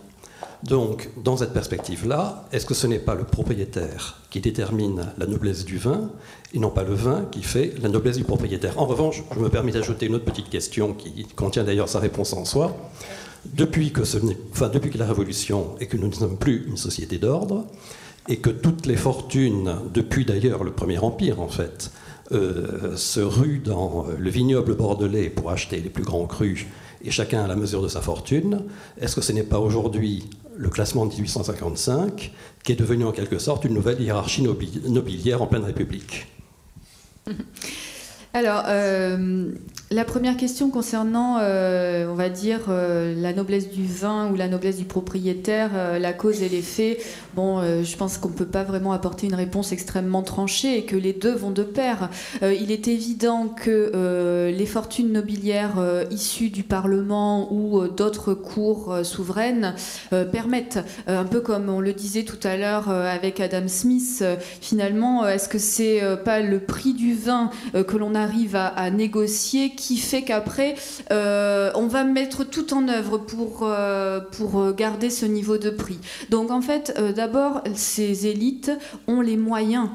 Donc, 0.64 1.10
dans 1.22 1.36
cette 1.36 1.52
perspective-là, 1.52 2.46
est-ce 2.52 2.66
que 2.66 2.74
ce 2.74 2.88
n'est 2.88 2.98
pas 2.98 3.14
le 3.14 3.22
propriétaire 3.24 4.20
qui 4.30 4.40
détermine 4.40 5.12
la 5.16 5.26
noblesse 5.26 5.64
du 5.64 5.78
vin 5.78 6.10
et 6.52 6.58
non 6.58 6.70
pas 6.70 6.82
le 6.82 6.94
vin 6.94 7.26
qui 7.30 7.42
fait 7.42 7.74
la 7.80 7.88
noblesse 7.88 8.16
du 8.16 8.24
propriétaire? 8.24 8.76
En 8.80 8.86
revanche, 8.86 9.22
je 9.34 9.38
me 9.38 9.48
permets 9.50 9.70
d'ajouter 9.70 10.06
une 10.06 10.16
autre 10.16 10.24
petite 10.24 10.50
question 10.50 10.94
qui 10.94 11.26
contient 11.36 11.62
d'ailleurs 11.62 11.88
sa 11.88 12.00
réponse 12.00 12.32
en 12.32 12.44
soi. 12.44 12.76
Depuis 13.44 13.92
que, 13.92 14.02
depuis 14.68 14.90
que 14.90 14.98
la 14.98 15.06
Révolution 15.06 15.76
et 15.80 15.86
que 15.86 15.96
nous 15.96 16.08
ne 16.08 16.14
sommes 16.14 16.38
plus 16.38 16.66
une 16.66 16.76
société 16.76 17.18
d'ordre, 17.18 17.66
et 18.28 18.38
que 18.38 18.50
toutes 18.50 18.86
les 18.86 18.96
fortunes, 18.96 19.76
depuis 19.94 20.24
d'ailleurs 20.24 20.64
le 20.64 20.72
Premier 20.72 20.98
Empire 20.98 21.40
en 21.40 21.48
fait, 21.48 21.92
euh, 22.32 22.96
se 22.96 23.20
rue 23.20 23.58
dans 23.58 24.06
le 24.18 24.30
vignoble 24.30 24.74
bordelais 24.74 25.30
pour 25.30 25.50
acheter 25.50 25.80
les 25.80 25.90
plus 25.90 26.04
grands 26.04 26.26
crus, 26.26 26.66
et 27.04 27.10
chacun 27.10 27.42
à 27.42 27.46
la 27.46 27.56
mesure 27.56 27.82
de 27.82 27.88
sa 27.88 28.00
fortune, 28.00 28.64
est-ce 29.00 29.14
que 29.14 29.22
ce 29.22 29.32
n'est 29.32 29.44
pas 29.44 29.58
aujourd'hui 29.58 30.24
le 30.56 30.68
classement 30.68 31.06
de 31.06 31.12
1855 31.12 32.32
qui 32.64 32.72
est 32.72 32.76
devenu 32.76 33.04
en 33.04 33.12
quelque 33.12 33.38
sorte 33.38 33.64
une 33.64 33.74
nouvelle 33.74 34.00
hiérarchie 34.00 34.42
nobiliaire 34.42 35.40
en 35.40 35.46
pleine 35.46 35.64
République? 35.64 36.26
Alors, 38.34 38.64
euh, 38.66 39.52
la 39.90 40.04
première 40.04 40.36
question 40.36 40.68
concernant, 40.68 41.38
euh, 41.40 42.06
on 42.10 42.14
va 42.14 42.28
dire, 42.28 42.66
euh, 42.68 43.14
la 43.16 43.32
noblesse 43.32 43.70
du 43.70 43.86
vin 43.86 44.30
ou 44.30 44.36
la 44.36 44.46
noblesse 44.46 44.76
du 44.76 44.84
propriétaire, 44.84 45.70
euh, 45.74 45.98
la 45.98 46.12
cause 46.12 46.42
et 46.42 46.48
l'effet, 46.50 46.98
bon, 47.34 47.62
je 47.62 47.96
pense 47.96 48.18
qu'on 48.18 48.28
ne 48.28 48.34
peut 48.34 48.44
pas 48.44 48.64
vraiment 48.64 48.92
apporter 48.92 49.26
une 49.26 49.34
réponse 49.34 49.72
extrêmement 49.72 50.22
tranchée 50.22 50.76
et 50.76 50.84
que 50.84 50.96
les 50.96 51.14
deux 51.14 51.34
vont 51.34 51.50
de 51.50 51.62
pair. 51.62 52.10
il 52.42 52.72
est 52.72 52.88
évident 52.88 53.48
que 53.48 54.50
les 54.50 54.66
fortunes 54.66 55.12
nobiliaires 55.12 55.76
issues 56.10 56.50
du 56.50 56.64
Parlement 56.64 57.52
ou 57.52 57.86
d'autres 57.86 58.34
cours 58.34 58.98
souveraines 59.04 59.74
permettent, 60.32 60.80
un 61.06 61.24
peu 61.24 61.40
comme 61.40 61.68
on 61.68 61.80
le 61.80 61.92
disait 61.92 62.24
tout 62.24 62.40
à 62.42 62.56
l'heure 62.56 62.88
avec 62.88 63.38
Adam 63.38 63.68
Smith, 63.68 64.24
finalement, 64.60 65.26
est-ce 65.26 65.48
que 65.48 65.58
c'est 65.58 66.00
pas 66.24 66.40
le 66.40 66.58
prix 66.58 66.94
du 66.94 67.14
vin 67.14 67.50
que 67.72 67.96
l'on 67.96 68.16
arrive 68.16 68.56
à 68.56 68.90
négocier 68.90 69.70
qui 69.78 69.96
fait 69.96 70.22
qu'après, 70.22 70.74
euh, 71.12 71.70
on 71.74 71.86
va 71.86 72.04
mettre 72.04 72.44
tout 72.44 72.74
en 72.74 72.88
œuvre 72.88 73.16
pour, 73.16 73.60
euh, 73.62 74.20
pour 74.20 74.72
garder 74.72 75.08
ce 75.08 75.24
niveau 75.24 75.56
de 75.56 75.70
prix. 75.70 75.98
Donc 76.30 76.50
en 76.50 76.60
fait, 76.60 76.94
euh, 76.98 77.12
d'abord, 77.12 77.62
ces 77.74 78.26
élites 78.26 78.72
ont 79.06 79.22
les 79.22 79.36
moyens 79.36 79.88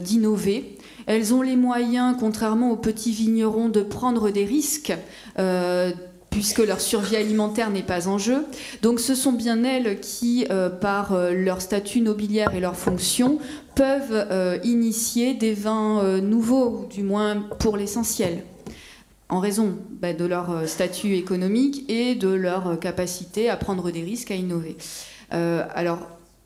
d'innover. 0.00 0.78
Elles 1.06 1.34
ont 1.34 1.42
les 1.42 1.56
moyens, 1.56 2.16
contrairement 2.18 2.70
aux 2.70 2.76
petits 2.76 3.10
vignerons, 3.10 3.68
de 3.68 3.82
prendre 3.82 4.30
des 4.30 4.44
risques 4.44 4.92
puisque 6.30 6.60
leur 6.60 6.80
survie 6.80 7.16
alimentaire 7.16 7.68
n'est 7.68 7.82
pas 7.82 8.06
en 8.06 8.16
jeu. 8.16 8.46
Donc 8.80 9.00
ce 9.00 9.16
sont 9.16 9.32
bien 9.32 9.64
elles 9.64 9.98
qui, 9.98 10.46
par 10.80 11.14
leur 11.32 11.60
statut 11.60 12.00
nobiliaire 12.00 12.54
et 12.54 12.60
leur 12.60 12.76
fonction, 12.76 13.38
peuvent 13.74 14.60
initier 14.62 15.34
des 15.34 15.52
vins 15.52 16.20
nouveaux, 16.20 16.86
du 16.88 17.02
moins 17.02 17.44
pour 17.58 17.76
l'essentiel 17.76 18.44
en 19.30 19.38
raison 19.38 19.78
bah, 20.00 20.12
de 20.12 20.24
leur 20.24 20.50
euh, 20.50 20.66
statut 20.66 21.14
économique 21.14 21.88
et 21.88 22.14
de 22.14 22.28
leur 22.28 22.66
euh, 22.66 22.76
capacité 22.76 23.48
à 23.48 23.56
prendre 23.56 23.90
des 23.90 24.02
risques, 24.02 24.30
à 24.30 24.34
innover. 24.34 24.76
Euh, 25.32 25.64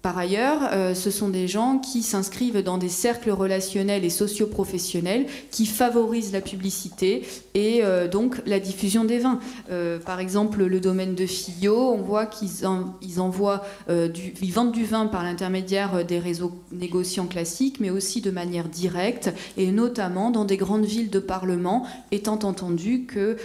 par 0.05 0.19
ailleurs, 0.19 0.69
euh, 0.73 0.93
ce 0.93 1.11
sont 1.11 1.31
des 1.31 1.49
gens 1.49 1.79
qui 1.79 2.03
s'inscrivent 2.03 2.62
dans 2.62 2.77
des 2.77 2.90
cercles 2.90 3.31
relationnels 3.31 4.05
et 4.05 4.11
socio-professionnels 4.11 5.25
qui 5.51 5.64
favorisent 5.64 6.31
la 6.31 6.43
publicité 6.43 7.23
et 7.55 7.83
euh, 7.83 8.07
donc 8.07 8.43
la 8.45 8.61
diffusion 8.61 9.05
des 9.05 9.21
vins. 9.21 9.38
Euh, 9.71 9.99
par 9.99 10.21
exemple, 10.21 10.62
le 10.62 10.79
domaine 10.79 11.14
de 11.14 11.25
Fillot, 11.25 11.95
on 11.95 12.03
voit 12.03 12.27
qu'ils 12.27 12.67
envoient 12.67 13.62
ils 13.88 14.53
vendent 14.53 14.73
du 14.73 14.85
vin 14.85 15.07
par 15.07 15.23
l'intermédiaire 15.23 16.05
des 16.05 16.19
réseaux 16.19 16.53
négociants 16.71 17.27
classiques, 17.27 17.81
mais 17.81 17.88
aussi 17.88 18.21
de 18.21 18.31
manière 18.31 18.69
directe 18.69 19.33
et 19.57 19.73
notamment 19.73 20.31
dans 20.31 20.45
des 20.45 20.59
grandes 20.59 20.85
villes 20.85 21.09
de 21.09 21.19
parlement, 21.19 21.87
étant 22.12 22.35
entendu 22.35 23.07
que 23.07 23.38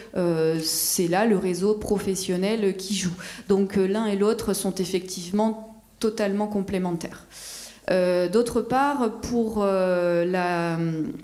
c'est 0.62 1.08
là 1.08 1.26
le 1.26 1.38
réseau 1.38 1.76
professionnel 1.76 2.76
qui 2.76 2.96
joue. 2.96 3.16
Donc 3.48 3.78
l'un 3.78 4.08
et 4.08 4.18
l'autre 4.18 4.54
sont 4.54 4.76
effectivement 4.76 5.69
totalement 6.00 6.48
complémentaires. 6.48 7.26
Euh, 7.92 8.30
d'autre 8.30 8.62
part, 8.62 9.20
pour 9.22 9.64
euh, 9.64 10.24
la 10.26 10.78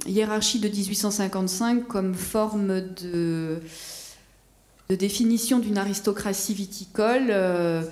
hiérarchie 0.08 0.60
de 0.60 0.68
1855 0.68 1.88
comme 1.88 2.16
forme 2.16 2.82
de, 3.04 3.60
définition 4.90 5.60
d'une 5.60 5.78
aristocratie 5.78 6.54
viticole, 6.54 7.28
euh, 7.30 7.84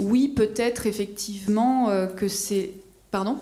oui, 0.00 0.28
peut-être 0.28 0.86
effectivement 0.86 1.90
que 2.16 2.28
c'est... 2.28 2.70
Pardon? 3.10 3.38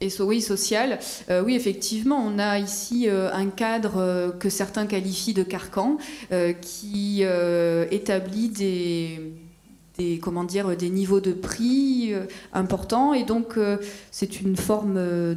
Et 0.00 0.08
oui, 0.20 0.42
social. 0.42 0.98
oui, 1.44 1.54
effectivement, 1.54 2.18
on 2.18 2.38
a 2.38 2.58
ici 2.58 3.08
un 3.08 3.46
cadre 3.46 4.34
que 4.40 4.50
certains 4.50 4.86
qualifient 4.86 5.32
de 5.32 5.44
carcan 5.44 5.98
qui 6.60 7.22
établit 7.92 8.48
des, 8.48 9.20
des, 9.98 10.18
comment 10.18 10.44
dire, 10.44 10.76
des 10.76 10.90
niveaux 10.90 11.20
de 11.20 11.32
prix 11.32 12.12
euh, 12.12 12.26
importants. 12.52 13.14
Et 13.14 13.24
donc, 13.24 13.56
euh, 13.56 13.78
c'est 14.10 14.40
une 14.40 14.56
forme 14.56 14.96
euh, 14.96 15.34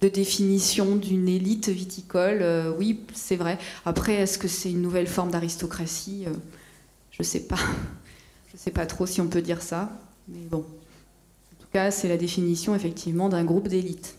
de 0.00 0.08
définition 0.08 0.96
d'une 0.96 1.28
élite 1.28 1.68
viticole. 1.68 2.44
oui, 2.78 3.00
c'est 3.14 3.36
vrai. 3.36 3.58
Après, 3.84 4.14
est-ce 4.14 4.38
que 4.38 4.48
c'est 4.48 4.70
une 4.70 4.82
nouvelle 4.82 5.06
forme 5.06 5.30
d'aristocratie 5.30 6.24
Je 7.10 7.16
ne 7.20 7.24
sais 7.24 7.40
pas. 7.40 7.56
Je 8.48 8.58
ne 8.58 8.62
sais 8.62 8.70
pas 8.70 8.86
trop 8.86 9.04
si 9.04 9.20
on 9.20 9.26
peut 9.26 9.42
dire 9.42 9.62
ça. 9.62 9.90
Mais 10.28 10.44
bon. 10.48 10.58
En 10.58 11.60
tout 11.60 11.66
cas, 11.72 11.90
c'est 11.90 12.08
la 12.08 12.16
définition, 12.16 12.74
effectivement, 12.74 13.28
d'un 13.28 13.44
groupe 13.44 13.66
d'élite. 13.66 14.16